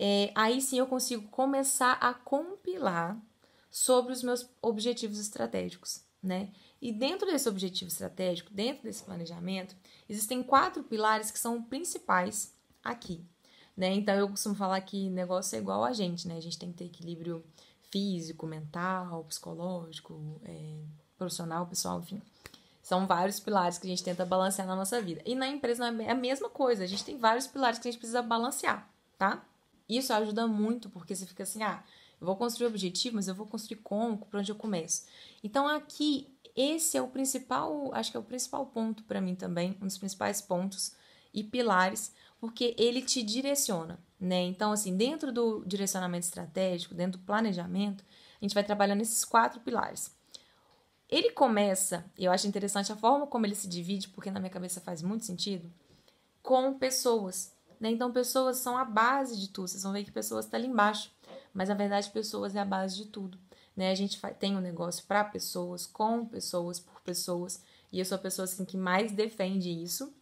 [0.00, 3.16] é, aí sim eu consigo começar a compilar
[3.70, 6.50] sobre os meus objetivos estratégicos, né?
[6.82, 9.76] E dentro desse objetivo estratégico, dentro desse planejamento,
[10.08, 12.52] existem quatro pilares que são principais
[12.82, 13.24] aqui,
[13.76, 13.94] né?
[13.94, 16.36] Então eu costumo falar que negócio é igual a gente, né?
[16.36, 17.44] A gente tem que ter equilíbrio
[17.92, 20.80] físico, mental, psicológico, é,
[21.16, 22.20] profissional, pessoal, enfim.
[22.84, 25.22] São vários pilares que a gente tenta balancear na nossa vida.
[25.24, 27.98] E na empresa é a mesma coisa, a gente tem vários pilares que a gente
[27.98, 29.42] precisa balancear, tá?
[29.88, 31.82] Isso ajuda muito, porque você fica assim, ah,
[32.20, 35.06] eu vou construir objetivo, mas eu vou construir como, por onde eu começo.
[35.42, 39.78] Então aqui, esse é o principal, acho que é o principal ponto para mim também,
[39.80, 40.94] um dos principais pontos
[41.32, 44.42] e pilares, porque ele te direciona, né?
[44.42, 48.04] Então, assim, dentro do direcionamento estratégico, dentro do planejamento,
[48.38, 50.14] a gente vai trabalhando esses quatro pilares.
[51.08, 54.80] Ele começa, eu acho interessante a forma como ele se divide, porque na minha cabeça
[54.80, 55.70] faz muito sentido,
[56.42, 57.52] com pessoas.
[57.78, 57.90] Né?
[57.90, 59.68] Então, pessoas são a base de tudo.
[59.68, 61.10] Vocês vão ver que pessoas estão tá ali embaixo,
[61.52, 63.38] mas na verdade, pessoas é a base de tudo.
[63.76, 63.90] Né?
[63.90, 67.62] A gente tem um negócio para pessoas, com pessoas, por pessoas,
[67.92, 70.12] e eu sou a pessoa assim, que mais defende isso,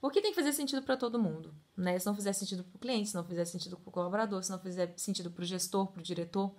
[0.00, 1.54] porque tem que fazer sentido para todo mundo.
[1.76, 1.98] Né?
[1.98, 4.50] Se não fizer sentido para o cliente, se não fizer sentido para o colaborador, se
[4.50, 6.52] não fizer sentido para o gestor, para o diretor,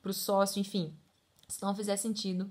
[0.00, 0.96] para o sócio, enfim,
[1.48, 2.50] se não fizer sentido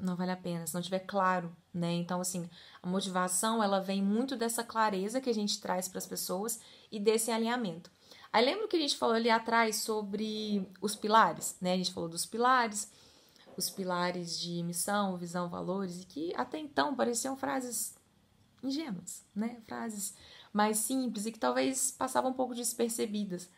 [0.00, 1.92] não vale a pena, se não tiver claro, né?
[1.92, 2.48] Então, assim,
[2.82, 6.98] a motivação, ela vem muito dessa clareza que a gente traz para as pessoas e
[6.98, 7.90] desse alinhamento.
[8.32, 11.72] Aí lembra que a gente falou ali atrás sobre os pilares, né?
[11.72, 12.90] A gente falou dos pilares,
[13.56, 17.96] os pilares de missão, visão, valores, e que até então pareciam frases
[18.62, 19.60] ingênuas, né?
[19.66, 20.14] Frases
[20.52, 23.48] mais simples e que talvez passavam um pouco despercebidas.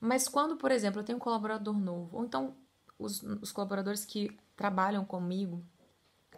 [0.00, 2.56] Mas quando, por exemplo, eu tenho um colaborador novo, ou então
[2.98, 5.64] os, os colaboradores que trabalham comigo,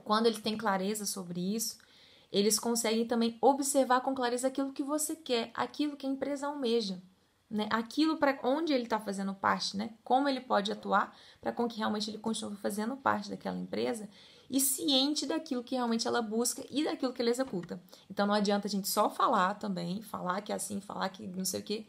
[0.04, 1.78] quando eles têm clareza sobre isso,
[2.30, 7.02] eles conseguem também observar com clareza aquilo que você quer, aquilo que a empresa almeja,
[7.50, 7.66] né?
[7.70, 9.94] Aquilo para onde ele está fazendo parte, né?
[10.04, 14.08] Como ele pode atuar para com que realmente ele continue fazendo parte daquela empresa
[14.50, 17.82] e ciente daquilo que realmente ela busca e daquilo que ele executa.
[18.08, 21.44] Então não adianta a gente só falar também, falar que é assim, falar que não
[21.44, 21.86] sei o que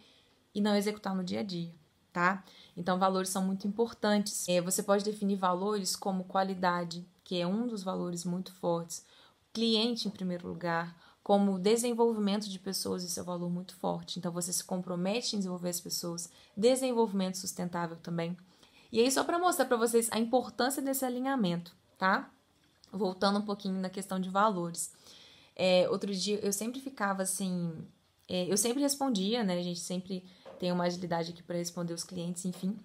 [0.55, 1.71] e não executar no dia a dia,
[2.13, 2.43] tá?
[2.75, 4.47] Então, valores são muito importantes.
[4.47, 9.05] É, você pode definir valores como qualidade, que é um dos valores muito fortes,
[9.53, 14.17] cliente em primeiro lugar, como desenvolvimento de pessoas, isso é um valor muito forte.
[14.17, 18.35] Então, você se compromete em desenvolver as pessoas, desenvolvimento sustentável também.
[18.91, 22.29] E aí, só para mostrar para vocês a importância desse alinhamento, tá?
[22.91, 24.91] Voltando um pouquinho na questão de valores.
[25.55, 27.71] É, outro dia eu sempre ficava assim.
[28.27, 29.59] É, eu sempre respondia, né?
[29.59, 30.25] A gente sempre
[30.61, 32.77] tem uma agilidade aqui para responder os clientes, enfim.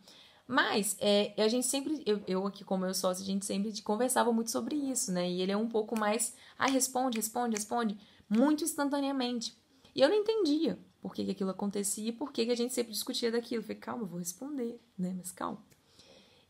[0.49, 4.33] Mas é, a gente sempre, eu, eu aqui como meu sócio, a gente sempre conversava
[4.33, 5.29] muito sobre isso, né?
[5.29, 7.99] E ele é um pouco mais, ah, responde, responde, responde,
[8.31, 9.55] muito instantaneamente.
[9.95, 12.73] E eu não entendia por que, que aquilo acontecia e por que, que a gente
[12.73, 13.61] sempre discutia daquilo.
[13.61, 15.13] Eu falei, calma, eu vou responder, né?
[15.15, 15.63] Mas calma.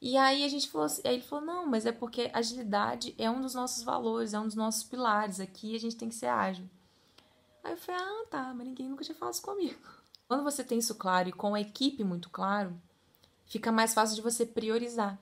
[0.00, 3.28] E aí a gente falou assim, aí ele falou, não, mas é porque agilidade é
[3.28, 5.40] um dos nossos valores, é um dos nossos pilares.
[5.40, 6.70] Aqui a gente tem que ser ágil.
[7.64, 9.95] Aí eu falei, ah, tá, mas ninguém nunca tinha falado isso comigo.
[10.28, 12.76] Quando você tem isso claro e com a equipe muito claro,
[13.44, 15.18] fica mais fácil de você priorizar.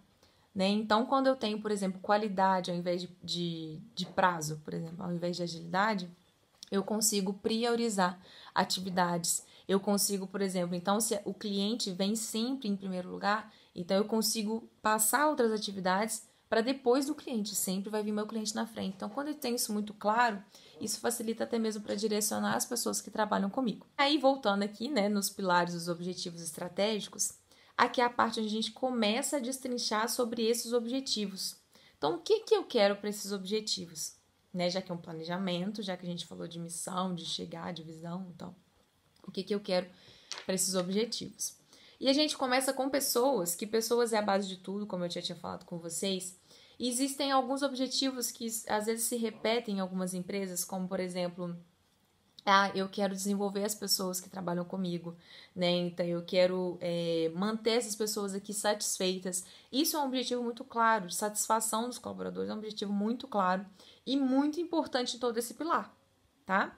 [0.54, 0.68] Né?
[0.68, 5.04] Então, quando eu tenho, por exemplo, qualidade ao invés de, de, de prazo, por exemplo,
[5.04, 6.08] ao invés de agilidade,
[6.70, 8.18] eu consigo priorizar
[8.54, 9.44] atividades.
[9.66, 14.04] Eu consigo, por exemplo, então, se o cliente vem sempre em primeiro lugar, então eu
[14.04, 18.94] consigo passar outras atividades para depois do cliente, sempre vai vir meu cliente na frente.
[18.94, 20.40] Então, quando eu tenho isso muito claro,
[20.80, 23.84] isso facilita até mesmo para direcionar as pessoas que trabalham comigo.
[23.98, 27.32] Aí, voltando aqui, né, nos pilares dos objetivos estratégicos,
[27.76, 31.56] aqui é a parte onde a gente começa a destrinchar sobre esses objetivos.
[31.98, 34.14] Então, o que, que eu quero para esses objetivos?
[34.52, 37.72] Né, já que é um planejamento, já que a gente falou de missão, de chegar,
[37.72, 38.54] de visão, então,
[39.26, 39.90] o que, que eu quero
[40.46, 41.56] para esses objetivos?
[41.98, 45.10] E a gente começa com pessoas, que pessoas é a base de tudo, como eu
[45.10, 46.36] já tinha falado com vocês.
[46.78, 51.56] Existem alguns objetivos que às vezes se repetem em algumas empresas, como por exemplo,
[52.46, 55.16] ah, eu quero desenvolver as pessoas que trabalham comigo,
[55.56, 55.70] né?
[55.70, 59.44] Então eu quero é, manter essas pessoas aqui satisfeitas.
[59.72, 63.64] Isso é um objetivo muito claro, satisfação dos colaboradores é um objetivo muito claro
[64.06, 65.94] e muito importante em todo esse pilar,
[66.44, 66.76] tá?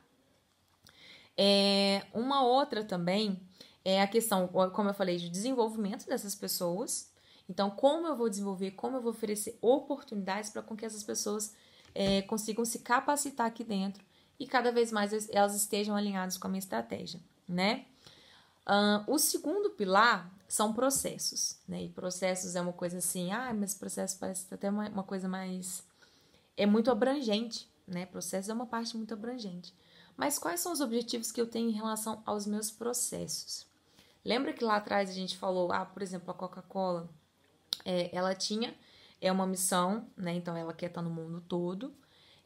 [1.36, 3.40] É, uma outra também
[3.84, 7.12] é a questão, como eu falei, de desenvolvimento dessas pessoas.
[7.48, 11.54] Então, como eu vou desenvolver, como eu vou oferecer oportunidades para com que essas pessoas
[11.94, 14.04] é, consigam se capacitar aqui dentro
[14.38, 17.86] e cada vez mais elas estejam alinhadas com a minha estratégia, né?
[18.66, 21.84] Uh, o segundo pilar são processos, né?
[21.84, 25.84] E processos é uma coisa assim, ah, mas processo parece até uma, uma coisa mais.
[26.56, 28.06] É muito abrangente, né?
[28.06, 29.72] Processo é uma parte muito abrangente.
[30.16, 33.66] Mas quais são os objetivos que eu tenho em relação aos meus processos?
[34.24, 37.08] Lembra que lá atrás a gente falou, ah, por exemplo, a Coca-Cola,
[37.84, 38.74] é, ela tinha
[39.20, 40.34] é uma missão, né?
[40.34, 41.94] Então ela quer estar no mundo todo.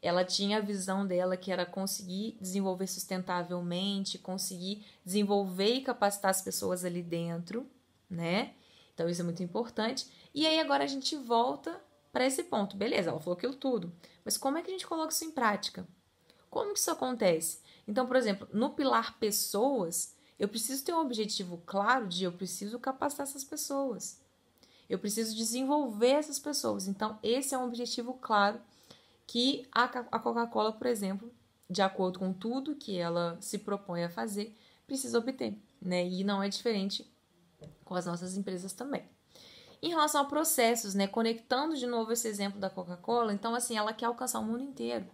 [0.01, 6.41] Ela tinha a visão dela que era conseguir desenvolver sustentavelmente, conseguir desenvolver e capacitar as
[6.41, 7.69] pessoas ali dentro,
[8.09, 8.55] né?
[8.93, 10.07] Então isso é muito importante.
[10.33, 11.79] E aí agora a gente volta
[12.11, 12.75] para esse ponto.
[12.75, 13.93] Beleza, ela falou aquilo tudo.
[14.25, 15.87] Mas como é que a gente coloca isso em prática?
[16.49, 17.59] Como que isso acontece?
[17.87, 22.79] Então, por exemplo, no pilar pessoas, eu preciso ter um objetivo claro de eu preciso
[22.79, 24.19] capacitar essas pessoas.
[24.91, 26.85] Eu preciso desenvolver essas pessoas.
[26.85, 28.59] Então, esse é um objetivo claro
[29.25, 31.31] que a Coca-Cola, por exemplo,
[31.69, 34.53] de acordo com tudo que ela se propõe a fazer,
[34.85, 36.05] precisa obter, né?
[36.05, 37.09] E não é diferente
[37.85, 39.05] com as nossas empresas também.
[39.81, 43.93] Em relação a processos, né, conectando de novo esse exemplo da Coca-Cola, então assim, ela
[43.93, 45.07] quer alcançar o mundo inteiro.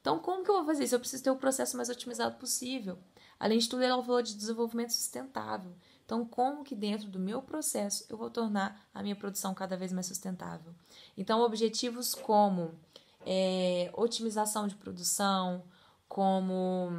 [0.00, 0.94] Então, como que eu vou fazer isso?
[0.94, 2.96] Eu preciso ter o processo mais otimizado possível.
[3.38, 5.72] Além de tudo, ela falou de desenvolvimento sustentável.
[6.04, 9.92] Então, como que dentro do meu processo eu vou tornar a minha produção cada vez
[9.92, 10.74] mais sustentável?
[11.16, 12.74] Então, objetivos como
[13.24, 15.64] é, otimização de produção,
[16.08, 16.90] como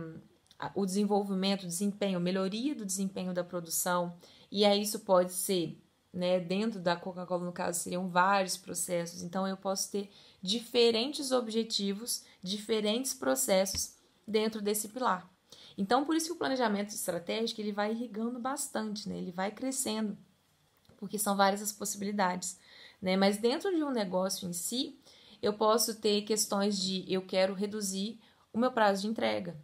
[0.73, 4.15] o desenvolvimento, desempenho, melhoria do desempenho da produção,
[4.51, 5.77] e aí isso pode ser,
[6.13, 10.09] né, dentro da Coca-Cola, no caso, seriam vários processos, então eu posso ter
[10.41, 13.95] diferentes objetivos, diferentes processos
[14.27, 15.32] dentro desse pilar.
[15.77, 19.17] Então, por isso que o planejamento estratégico ele vai irrigando bastante, né?
[19.17, 20.17] Ele vai crescendo,
[20.97, 22.59] porque são várias as possibilidades,
[23.01, 23.17] né?
[23.17, 24.97] Mas dentro de um negócio em si,
[25.41, 28.19] eu posso ter questões de eu quero reduzir
[28.53, 29.57] o meu prazo de entrega,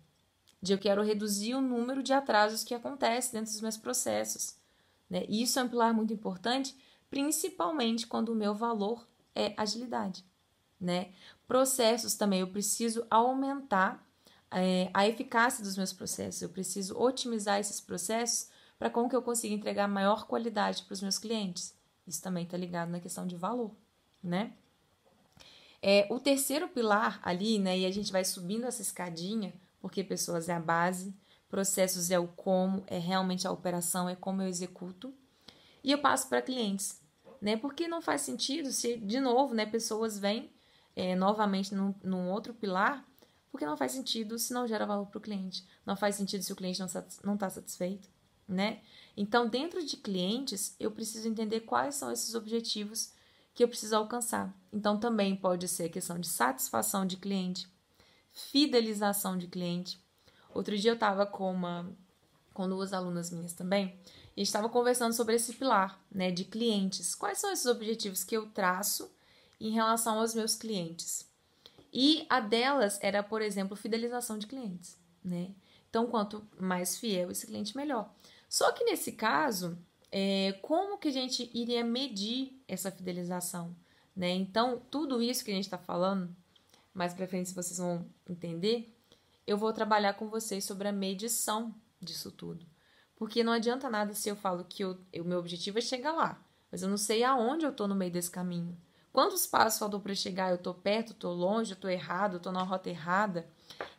[0.61, 4.55] de eu quero reduzir o número de atrasos que acontece dentro dos meus processos,
[5.09, 5.25] né?
[5.29, 6.75] Isso é um pilar muito importante,
[7.09, 10.25] principalmente quando o meu valor é agilidade,
[10.79, 11.11] né?
[11.47, 14.08] Processos também eu preciso aumentar
[14.51, 16.41] é, a eficácia dos meus processos.
[16.41, 21.01] Eu preciso otimizar esses processos para com que eu consiga entregar maior qualidade para os
[21.01, 21.75] meus clientes.
[22.07, 23.71] Isso também está ligado na questão de valor,
[24.23, 24.53] né?
[25.81, 30.49] É, o terceiro pilar ali, né, e a gente vai subindo essa escadinha, porque pessoas
[30.49, 31.13] é a base,
[31.49, 35.13] processos é o como, é realmente a operação, é como eu executo,
[35.81, 37.01] e eu passo para clientes,
[37.41, 37.55] né?
[37.55, 40.51] Porque não faz sentido se, de novo, né, pessoas vêm
[40.95, 43.08] é, novamente num, num outro pilar
[43.51, 45.65] porque não faz sentido se não gera valor para o cliente.
[45.85, 46.79] Não faz sentido se o cliente
[47.23, 48.07] não está satisfeito.
[48.47, 48.81] né?
[49.15, 53.13] Então, dentro de clientes, eu preciso entender quais são esses objetivos
[53.53, 54.53] que eu preciso alcançar.
[54.73, 57.67] Então, também pode ser a questão de satisfação de cliente,
[58.31, 59.99] fidelização de cliente.
[60.53, 61.95] Outro dia eu estava com uma
[62.59, 63.97] com duas alunas minhas também,
[64.35, 67.15] e estava conversando sobre esse pilar, né, de clientes.
[67.15, 69.09] Quais são esses objetivos que eu traço
[69.61, 71.28] em relação aos meus clientes?
[71.91, 75.51] E a delas era, por exemplo, fidelização de clientes, né?
[75.89, 78.13] Então, quanto mais fiel esse cliente, melhor.
[78.47, 79.77] Só que nesse caso,
[80.11, 83.75] é, como que a gente iria medir essa fidelização?
[84.15, 84.31] Né?
[84.31, 86.35] Então, tudo isso que a gente está falando,
[86.93, 88.93] mais para frente, vocês vão entender,
[89.47, 92.65] eu vou trabalhar com vocês sobre a medição disso tudo.
[93.15, 96.81] Porque não adianta nada se eu falo que o meu objetivo é chegar lá, mas
[96.81, 98.77] eu não sei aonde eu estou no meio desse caminho.
[99.19, 100.49] Quantos passos faltou para chegar?
[100.49, 103.45] Eu estou perto, estou longe, estou errado, estou na rota errada.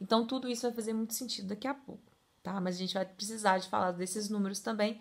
[0.00, 2.10] Então, tudo isso vai fazer muito sentido daqui a pouco,
[2.42, 2.58] tá?
[2.58, 4.98] Mas a gente vai precisar de falar desses números também,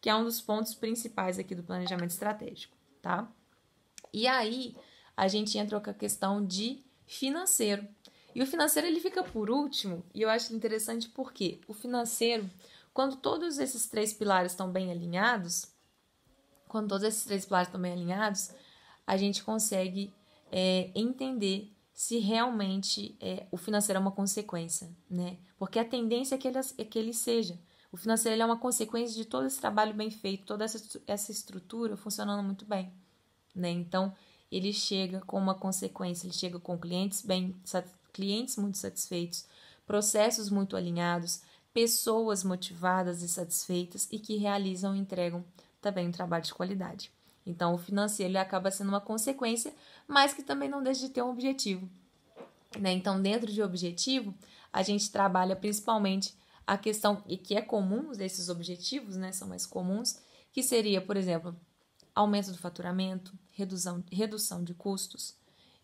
[0.00, 3.30] que é um dos pontos principais aqui do planejamento estratégico, tá?
[4.10, 4.74] E aí,
[5.14, 7.86] a gente entra com a questão de financeiro.
[8.34, 12.48] E o financeiro ele fica por último, e eu acho interessante porque o financeiro,
[12.94, 15.66] quando todos esses três pilares estão bem alinhados,
[16.66, 18.50] quando todos esses três pilares estão bem alinhados,
[19.08, 20.12] a gente consegue
[20.52, 25.38] é, entender se realmente é, o financeiro é uma consequência, né?
[25.58, 27.58] Porque a tendência é que ele, é que ele seja.
[27.90, 31.96] O financeiro é uma consequência de todo esse trabalho bem feito, toda essa, essa estrutura
[31.96, 32.92] funcionando muito bem,
[33.54, 33.70] né?
[33.70, 34.14] Então,
[34.52, 37.56] ele chega com uma consequência, ele chega com clientes bem,
[38.12, 39.46] clientes muito satisfeitos,
[39.86, 41.40] processos muito alinhados,
[41.72, 45.42] pessoas motivadas e satisfeitas e que realizam e entregam
[45.80, 47.10] também um trabalho de qualidade.
[47.48, 49.74] Então, o financeiro ele acaba sendo uma consequência,
[50.06, 51.88] mas que também não deixa de ter um objetivo.
[52.78, 52.92] Né?
[52.92, 54.34] Então, dentro de objetivo,
[54.70, 59.64] a gente trabalha principalmente a questão, e que é comum desses objetivos, né, são mais
[59.64, 60.20] comuns,
[60.52, 61.56] que seria, por exemplo,
[62.14, 65.34] aumento do faturamento, redução, redução de custos.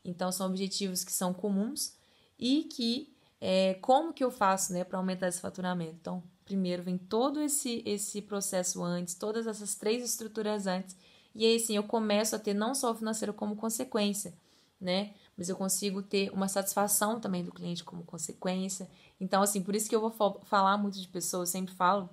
[0.04, 1.94] Então, são objetivos que são comuns
[2.38, 5.96] e que, é, como que eu faço né, para aumentar esse faturamento?
[5.98, 10.94] Então, primeiro vem todo esse, esse processo antes, todas essas três estruturas antes,
[11.34, 14.34] e aí sim eu começo a ter não só o financeiro como consequência,
[14.80, 15.14] né?
[15.36, 18.88] Mas eu consigo ter uma satisfação também do cliente como consequência.
[19.20, 22.08] Então, assim, por isso que eu vou falar muito de pessoas, sempre falo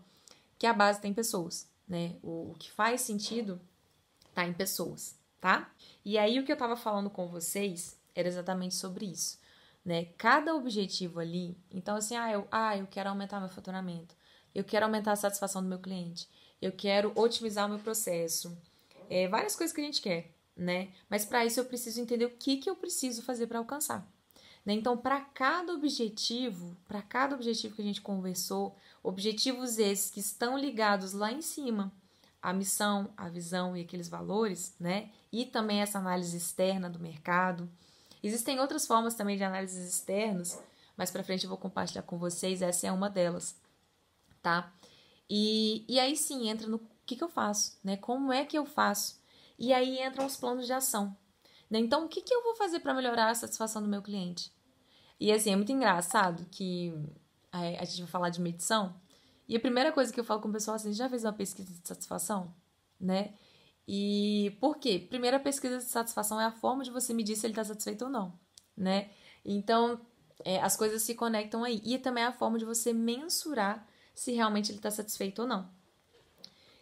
[0.57, 2.15] que a base tem pessoas, né?
[2.23, 3.59] O, o que faz sentido
[4.33, 5.71] tá em pessoas, tá?
[6.03, 9.39] E aí o que eu tava falando com vocês era exatamente sobre isso,
[9.83, 10.05] né?
[10.17, 14.15] Cada objetivo ali, então assim, ah, eu, ah, eu quero aumentar meu faturamento,
[14.53, 16.27] eu quero aumentar a satisfação do meu cliente,
[16.61, 18.55] eu quero otimizar o meu processo,
[19.11, 20.87] é, várias coisas que a gente quer, né?
[21.09, 24.09] Mas para isso eu preciso entender o que, que eu preciso fazer para alcançar.
[24.65, 24.73] Né?
[24.73, 30.57] Então, para cada objetivo, para cada objetivo que a gente conversou, objetivos esses que estão
[30.57, 31.91] ligados lá em cima,
[32.41, 35.09] a missão, a visão e aqueles valores, né?
[35.29, 37.69] E também essa análise externa do mercado.
[38.23, 40.57] Existem outras formas também de análises externas,
[40.95, 43.55] mas para frente eu vou compartilhar com vocês, essa é uma delas,
[44.41, 44.71] tá?
[45.29, 46.79] E, e aí sim entra no
[47.11, 47.97] que, que eu faço, né?
[47.97, 49.21] Como é que eu faço?
[49.59, 51.15] E aí entram os planos de ação.
[51.69, 51.79] Né?
[51.79, 54.51] Então, o que, que eu vou fazer para melhorar a satisfação do meu cliente?
[55.19, 56.93] E assim, é muito engraçado que
[57.51, 58.95] a gente vai falar de medição.
[59.47, 61.71] E a primeira coisa que eu falo com o pessoal assim, já fez uma pesquisa
[61.73, 62.53] de satisfação?
[62.99, 63.33] Né?
[63.87, 65.05] E por quê?
[65.09, 68.11] Primeira pesquisa de satisfação é a forma de você medir se ele está satisfeito ou
[68.11, 68.39] não,
[68.77, 69.09] né?
[69.43, 69.99] Então,
[70.45, 71.81] é, as coisas se conectam aí.
[71.83, 75.69] E também é a forma de você mensurar se realmente ele está satisfeito ou não.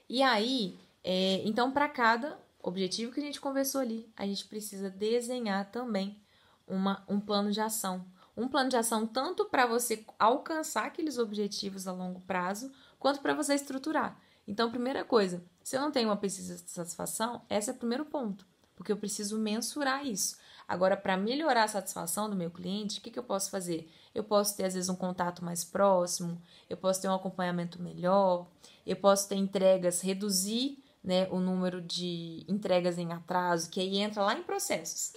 [0.10, 4.89] E aí, é, então, para cada objetivo que a gente conversou ali, a gente precisa
[4.89, 6.19] desenhar também
[6.67, 8.04] uma, um plano de ação.
[8.36, 13.34] Um plano de ação tanto para você alcançar aqueles objetivos a longo prazo, quanto para
[13.34, 14.19] você estruturar.
[14.48, 18.06] Então, primeira coisa, se eu não tenho uma pesquisa de satisfação, esse é o primeiro
[18.06, 20.38] ponto, porque eu preciso mensurar isso.
[20.67, 23.91] Agora, para melhorar a satisfação do meu cliente, o que, que eu posso fazer?
[24.13, 28.48] Eu posso ter, às vezes, um contato mais próximo, eu posso ter um acompanhamento melhor,
[28.86, 34.24] eu posso ter entregas, reduzir né, o número de entregas em atraso, que aí entra
[34.24, 35.13] lá em processos.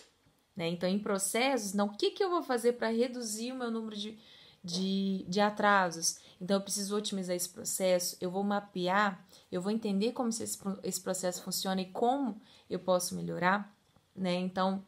[0.57, 0.68] Né?
[0.68, 3.96] Então, em processos, não, o que, que eu vou fazer para reduzir o meu número
[3.96, 4.18] de,
[4.62, 6.18] de, de atrasos?
[6.40, 11.00] Então, eu preciso otimizar esse processo, eu vou mapear, eu vou entender como esse, esse
[11.00, 13.75] processo funciona e como eu posso melhorar.
[14.14, 14.35] Né?
[14.35, 14.85] Então,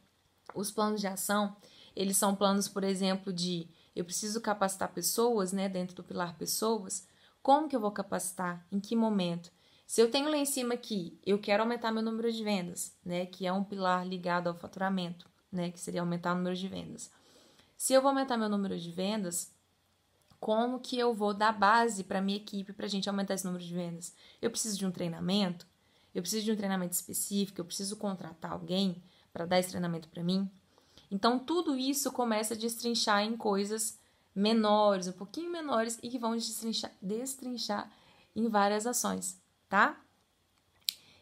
[0.55, 1.57] os planos de ação,
[1.97, 7.07] eles são planos, por exemplo, de eu preciso capacitar pessoas, né, dentro do pilar pessoas,
[7.43, 8.67] como que eu vou capacitar?
[8.73, 9.53] Em que momento?
[9.87, 13.27] Se eu tenho lá em cima aqui, eu quero aumentar meu número de vendas, né?
[13.27, 15.71] Que é um pilar ligado ao faturamento, né?
[15.71, 17.11] Que seria aumentar o número de vendas.
[17.77, 19.53] Se eu vou aumentar meu número de vendas,
[20.41, 23.63] como que eu vou dar base para minha equipe para a gente aumentar esse número
[23.63, 24.15] de vendas?
[24.41, 25.67] Eu preciso de um treinamento?
[26.15, 27.61] Eu preciso de um treinamento específico?
[27.61, 30.51] Eu preciso contratar alguém para dar esse treinamento para mim?
[31.11, 33.99] Então, tudo isso começa a destrinchar em coisas
[34.35, 37.91] menores, um pouquinho menores e que vão destrinchar, destrinchar
[38.35, 40.01] em várias ações, tá?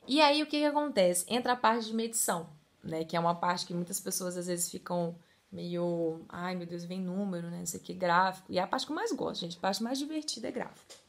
[0.07, 1.25] E aí, o que, que acontece?
[1.29, 2.49] Entra a parte de medição,
[2.83, 3.05] né?
[3.05, 5.15] Que é uma parte que muitas pessoas às vezes ficam
[5.51, 7.59] meio, ai meu Deus, vem número, né?
[7.59, 8.51] Não sei o que, gráfico.
[8.51, 9.59] E é a parte que eu mais gosto, gente.
[9.59, 11.03] A parte mais divertida é gráfico.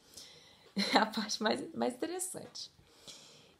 [0.92, 2.68] É a parte mais, mais interessante.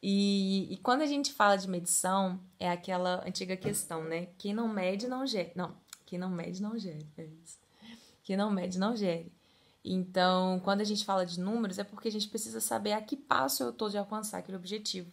[0.01, 4.27] E, e quando a gente fala de medição, é aquela antiga questão, né?
[4.37, 5.51] Quem não mede, não gere.
[5.55, 5.75] Não,
[6.05, 7.07] quem não mede, não gere.
[7.17, 7.59] É isso.
[8.23, 9.31] Quem não mede, não gere.
[9.83, 13.15] Então, quando a gente fala de números, é porque a gente precisa saber a que
[13.15, 15.11] passo eu estou de alcançar aquele objetivo.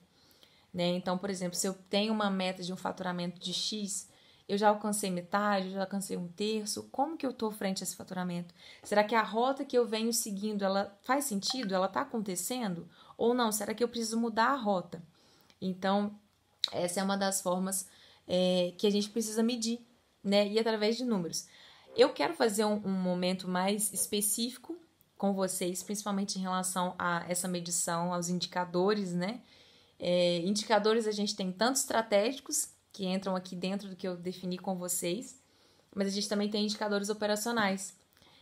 [0.73, 0.89] Né?
[0.89, 4.09] Então, por exemplo, se eu tenho uma meta de um faturamento de X,
[4.49, 6.89] eu já alcancei metade, eu já alcancei um terço.
[6.91, 8.55] Como que eu estou frente a esse faturamento?
[8.83, 11.75] Será que a rota que eu venho seguindo, ela faz sentido?
[11.75, 12.89] Ela está acontecendo?
[13.23, 13.53] Ou não?
[13.53, 15.01] Será que eu preciso mudar a rota?
[15.61, 16.13] Então,
[16.73, 17.87] essa é uma das formas
[18.27, 19.79] é, que a gente precisa medir,
[20.25, 20.49] né?
[20.49, 21.47] E através de números.
[21.95, 24.77] Eu quero fazer um, um momento mais específico
[25.17, 29.41] com vocês, principalmente em relação a essa medição, aos indicadores, né?
[30.01, 34.59] É, indicadores a gente tem tanto estratégicos que entram aqui dentro do que eu defini
[34.59, 35.41] com vocês,
[35.95, 37.95] mas a gente também tem indicadores operacionais.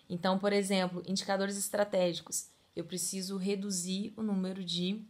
[0.09, 2.49] Então, por exemplo, indicadores estratégicos.
[2.75, 5.05] Eu preciso reduzir o número de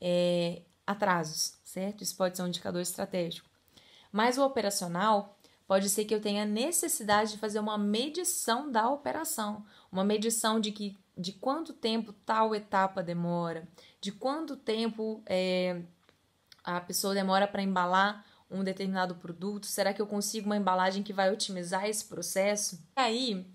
[0.00, 2.02] é, atrasos, certo?
[2.02, 3.48] Isso pode ser um indicador estratégico.
[4.10, 9.64] Mas o operacional pode ser que eu tenha necessidade de fazer uma medição da operação,
[9.90, 13.68] uma medição de que de quanto tempo tal etapa demora,
[14.00, 15.82] de quanto tempo é,
[16.64, 19.66] a pessoa demora para embalar um determinado produto?
[19.66, 22.78] Será que eu consigo uma embalagem que vai otimizar esse processo?
[22.96, 23.46] E aí,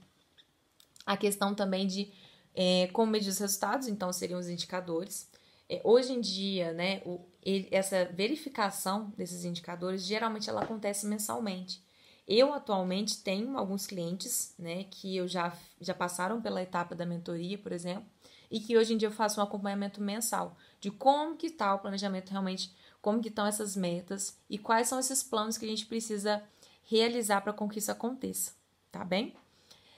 [1.06, 2.12] a questão também de
[2.60, 5.30] é, como medir os resultados, então seriam os indicadores.
[5.70, 11.86] É, hoje em dia, né, o, ele, essa verificação desses indicadores geralmente ela acontece mensalmente.
[12.28, 17.60] Eu atualmente tenho alguns clientes, né, que eu já, já passaram pela etapa da mentoria,
[17.60, 18.10] por exemplo,
[18.50, 21.80] e que hoje em dia eu faço um acompanhamento mensal de como que está o
[21.80, 25.86] planejamento realmente como que estão essas metas e quais são esses planos que a gente
[25.86, 26.44] precisa
[26.90, 28.54] realizar para que isso aconteça,
[28.92, 29.36] tá bem?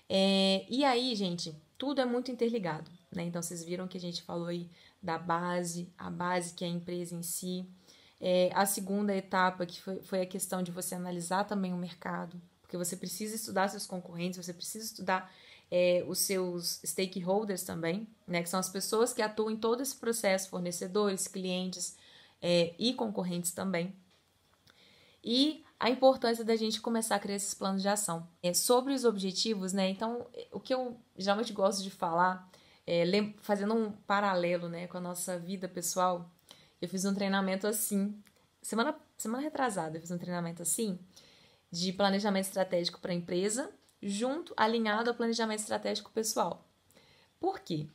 [0.10, 3.24] É, e aí, gente, tudo é muito interligado, né?
[3.24, 4.70] Então, vocês viram que a gente falou aí
[5.02, 7.66] da base, a base que é a empresa em si.
[8.20, 12.40] É, a segunda etapa, que foi, foi a questão de você analisar também o mercado,
[12.62, 15.34] porque você precisa estudar seus concorrentes, você precisa estudar
[15.72, 18.44] é, os seus stakeholders também, né?
[18.44, 21.96] Que são as pessoas que atuam em todo esse processo, fornecedores, clientes,
[22.42, 23.96] é, e concorrentes também.
[25.24, 28.28] E a importância da gente começar a criar esses planos de ação.
[28.44, 29.90] É, sobre os objetivos, né?
[29.90, 32.50] Então, o que eu geralmente gosto de falar,
[32.86, 33.06] é,
[33.38, 36.30] fazendo um paralelo né, com a nossa vida pessoal,
[36.82, 38.22] eu fiz um treinamento assim,
[38.62, 41.00] semana, semana retrasada, eu fiz um treinamento assim,
[41.72, 43.72] de planejamento estratégico para a empresa,
[44.02, 46.68] junto, alinhado ao planejamento estratégico pessoal.
[47.40, 47.88] Por quê?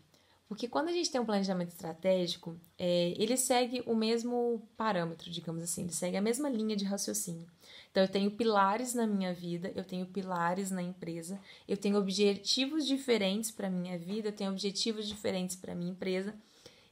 [0.46, 5.62] Porque quando a gente tem um planejamento estratégico, é, ele segue o mesmo parâmetro, digamos
[5.62, 7.46] assim, ele segue a mesma linha de raciocínio.
[7.90, 12.86] Então, eu tenho pilares na minha vida, eu tenho pilares na empresa, eu tenho objetivos
[12.86, 16.34] diferentes para a minha vida, eu tenho objetivos diferentes para a minha empresa.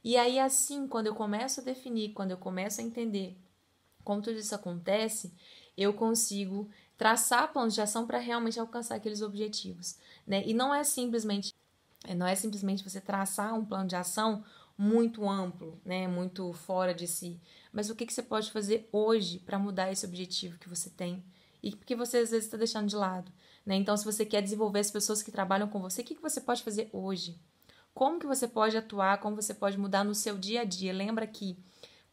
[0.03, 3.37] E aí, assim, quando eu começo a definir, quando eu começo a entender
[4.03, 5.31] como tudo isso acontece,
[5.77, 9.97] eu consigo traçar planos de ação para realmente alcançar aqueles objetivos.
[10.25, 10.43] Né?
[10.45, 11.55] E não é simplesmente
[12.15, 14.43] não é simplesmente você traçar um plano de ação
[14.77, 17.39] muito amplo, né, muito fora de si,
[17.71, 21.23] mas o que, que você pode fazer hoje para mudar esse objetivo que você tem
[21.61, 23.31] e que você às vezes está deixando de lado.
[23.65, 23.75] Né?
[23.75, 26.41] Então, se você quer desenvolver as pessoas que trabalham com você, o que, que você
[26.41, 27.39] pode fazer hoje?
[27.93, 30.91] Como que você pode atuar, como você pode mudar no seu dia a dia?
[30.91, 31.57] Lembra que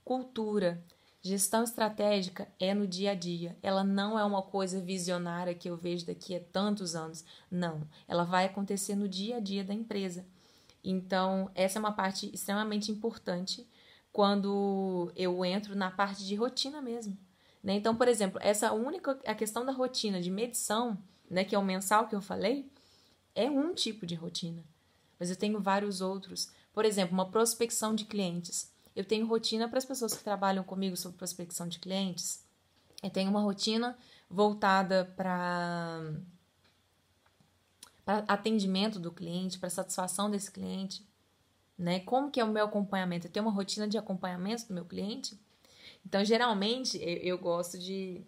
[0.05, 0.85] cultura,
[1.23, 3.57] Gestão estratégica é no dia a dia.
[3.63, 7.25] Ela não é uma coisa visionária que eu vejo daqui a tantos anos.
[7.51, 7.87] Não.
[8.09, 10.25] Ela vai acontecer no dia a dia da empresa.
[10.83, 13.69] Então, essa é uma parte extremamente importante
[14.11, 17.17] quando eu entro na parte de rotina mesmo.
[17.63, 17.75] Né?
[17.75, 20.97] Então, por exemplo, essa única a questão da rotina de medição,
[21.29, 22.67] né, que é o mensal que eu falei,
[23.35, 24.65] é um tipo de rotina.
[25.19, 26.51] Mas eu tenho vários outros.
[26.73, 28.73] Por exemplo, uma prospecção de clientes.
[28.95, 32.45] Eu tenho rotina para as pessoas que trabalham comigo sobre prospecção de clientes.
[33.03, 33.97] Eu tenho uma rotina
[34.29, 36.13] voltada para
[38.27, 41.07] atendimento do cliente, para satisfação desse cliente,
[41.79, 42.01] né?
[42.01, 43.27] Como que é o meu acompanhamento?
[43.27, 45.39] Eu tenho uma rotina de acompanhamento do meu cliente.
[46.05, 48.25] Então, geralmente, eu, eu gosto de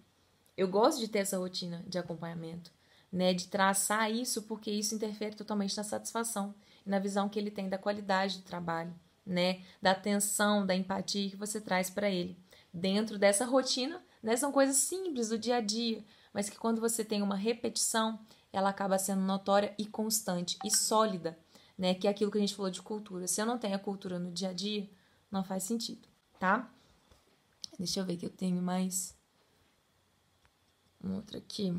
[0.56, 2.70] eu gosto de ter essa rotina de acompanhamento,
[3.10, 6.54] né, de traçar isso, porque isso interfere totalmente na satisfação
[6.84, 8.94] e na visão que ele tem da qualidade do trabalho,
[9.24, 12.36] né, da atenção, da empatia que você traz para ele.
[12.72, 17.04] Dentro dessa rotina, né, são coisas simples do dia a dia, mas que quando você
[17.04, 18.18] tem uma repetição,
[18.52, 21.38] ela acaba sendo notória e constante e sólida,
[21.76, 23.26] né, que é aquilo que a gente falou de cultura.
[23.26, 24.88] Se eu não tenho a cultura no dia a dia,
[25.30, 26.06] não faz sentido,
[26.38, 26.70] tá?
[27.78, 29.14] Deixa eu ver que eu tenho mais
[31.02, 31.74] um outro aqui.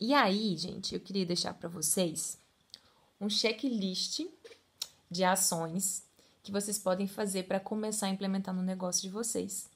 [0.00, 2.38] E aí, gente, eu queria deixar para vocês
[3.20, 4.20] um checklist
[5.10, 6.04] de ações
[6.42, 9.70] que vocês podem fazer para começar a implementar no negócio de vocês.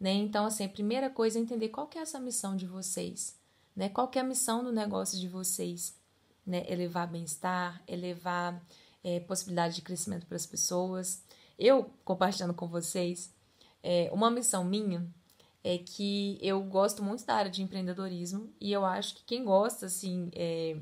[0.00, 0.12] Né?
[0.12, 3.38] Então, assim, a primeira coisa é entender qual que é essa missão de vocês,
[3.74, 3.88] né?
[3.88, 5.96] Qual que é a missão do negócio de vocês,
[6.44, 6.64] né?
[6.68, 8.60] Elevar bem-estar, elevar
[9.04, 11.22] é, possibilidade de crescimento para as pessoas.
[11.56, 13.32] Eu, compartilhando com vocês,
[13.80, 15.06] é, uma missão minha
[15.62, 19.86] é que eu gosto muito da área de empreendedorismo e eu acho que quem gosta,
[19.86, 20.76] assim, é,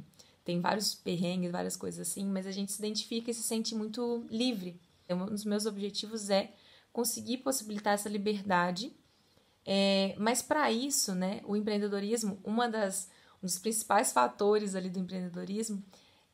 [0.45, 4.25] tem vários perrengues, várias coisas assim, mas a gente se identifica e se sente muito
[4.31, 4.81] livre.
[5.15, 6.53] Um dos meus objetivos é
[6.93, 8.93] conseguir possibilitar essa liberdade,
[9.65, 13.09] é, mas para isso, né, o empreendedorismo, uma das,
[13.43, 15.83] um dos principais fatores ali do empreendedorismo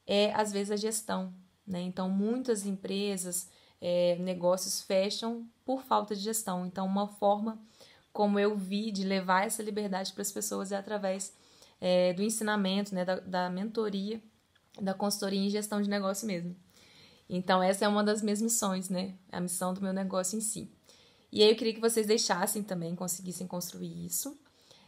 [0.07, 1.35] é, às vezes, a gestão.
[1.67, 1.81] Né?
[1.83, 3.51] Então, muitas empresas,
[3.81, 6.65] é, negócios fecham por falta de gestão.
[6.65, 7.61] Então, uma forma
[8.13, 11.35] como eu vi de levar essa liberdade para as pessoas é através
[11.81, 14.23] é, do ensinamento, né, da, da mentoria,
[14.81, 16.57] da consultoria em gestão de negócio mesmo.
[17.29, 19.15] Então, essa é uma das minhas missões, né?
[19.33, 20.71] A missão do meu negócio em si.
[21.33, 24.39] E aí eu queria que vocês deixassem também, conseguissem construir isso.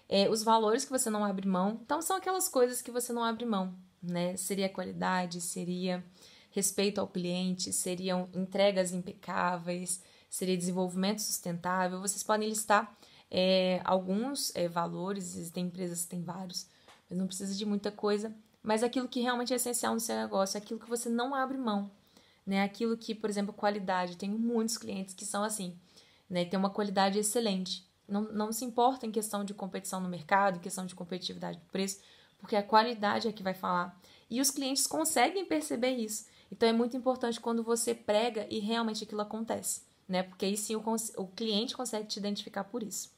[0.08, 1.80] É, os valores que você não abre mão.
[1.84, 4.36] Então, são aquelas coisas que você não abre mão, né?
[4.36, 6.04] Seria qualidade, seria
[6.50, 12.00] respeito ao cliente, seriam entregas impecáveis, seria desenvolvimento sustentável.
[12.00, 12.96] Vocês podem listar
[13.30, 16.66] é, alguns é, valores, existem empresas que têm vários,
[17.08, 18.34] mas não precisa de muita coisa.
[18.62, 21.90] Mas aquilo que realmente é essencial no seu negócio, aquilo que você não abre mão,
[22.48, 22.62] né?
[22.62, 24.16] Aquilo que, por exemplo, qualidade.
[24.16, 25.78] Tenho muitos clientes que são assim,
[26.30, 26.46] né?
[26.46, 27.86] Tem uma qualidade excelente.
[28.08, 31.66] Não, não se importa em questão de competição no mercado, em questão de competitividade do
[31.66, 32.00] preço,
[32.38, 34.00] porque a qualidade é que vai falar.
[34.30, 36.24] E os clientes conseguem perceber isso.
[36.50, 40.22] Então é muito importante quando você prega e realmente aquilo acontece, né?
[40.22, 40.82] Porque aí sim o,
[41.18, 43.10] o cliente consegue te identificar por isso.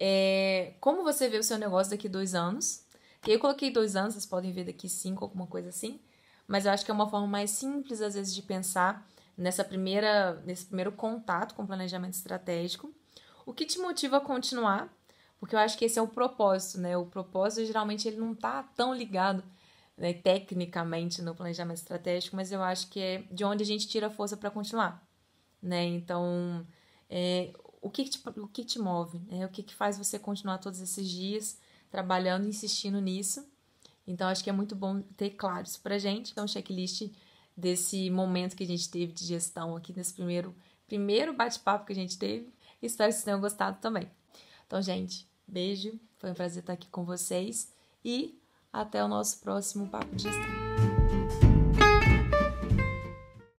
[0.00, 2.82] É, como você vê o seu negócio daqui dois anos?
[3.26, 6.00] Eu coloquei dois anos, vocês podem ver daqui cinco, alguma coisa assim.
[6.46, 10.40] Mas eu acho que é uma forma mais simples, às vezes, de pensar nessa primeira,
[10.44, 12.92] nesse primeiro contato com o planejamento estratégico.
[13.44, 14.92] O que te motiva a continuar?
[15.38, 16.96] Porque eu acho que esse é o propósito, né?
[16.96, 19.42] O propósito, geralmente, ele não está tão ligado
[19.96, 24.10] né, tecnicamente no planejamento estratégico, mas eu acho que é de onde a gente tira
[24.10, 25.06] força para continuar,
[25.62, 25.84] né?
[25.84, 26.66] Então,
[27.08, 29.46] é, o que, que te, o que te move, né?
[29.46, 31.58] O que, que faz você continuar todos esses dias
[31.90, 33.46] trabalhando, insistindo nisso.
[34.06, 36.32] Então, acho que é muito bom ter claro isso pra gente.
[36.32, 37.10] Então, checklist
[37.56, 40.54] desse momento que a gente teve de gestão aqui nesse primeiro,
[40.86, 42.52] primeiro bate-papo que a gente teve.
[42.80, 44.08] Espero que vocês tenham gostado também.
[44.66, 45.98] Então, gente, beijo.
[46.18, 47.72] Foi um prazer estar aqui com vocês
[48.04, 48.40] e
[48.72, 50.85] até o nosso próximo papo de gestão.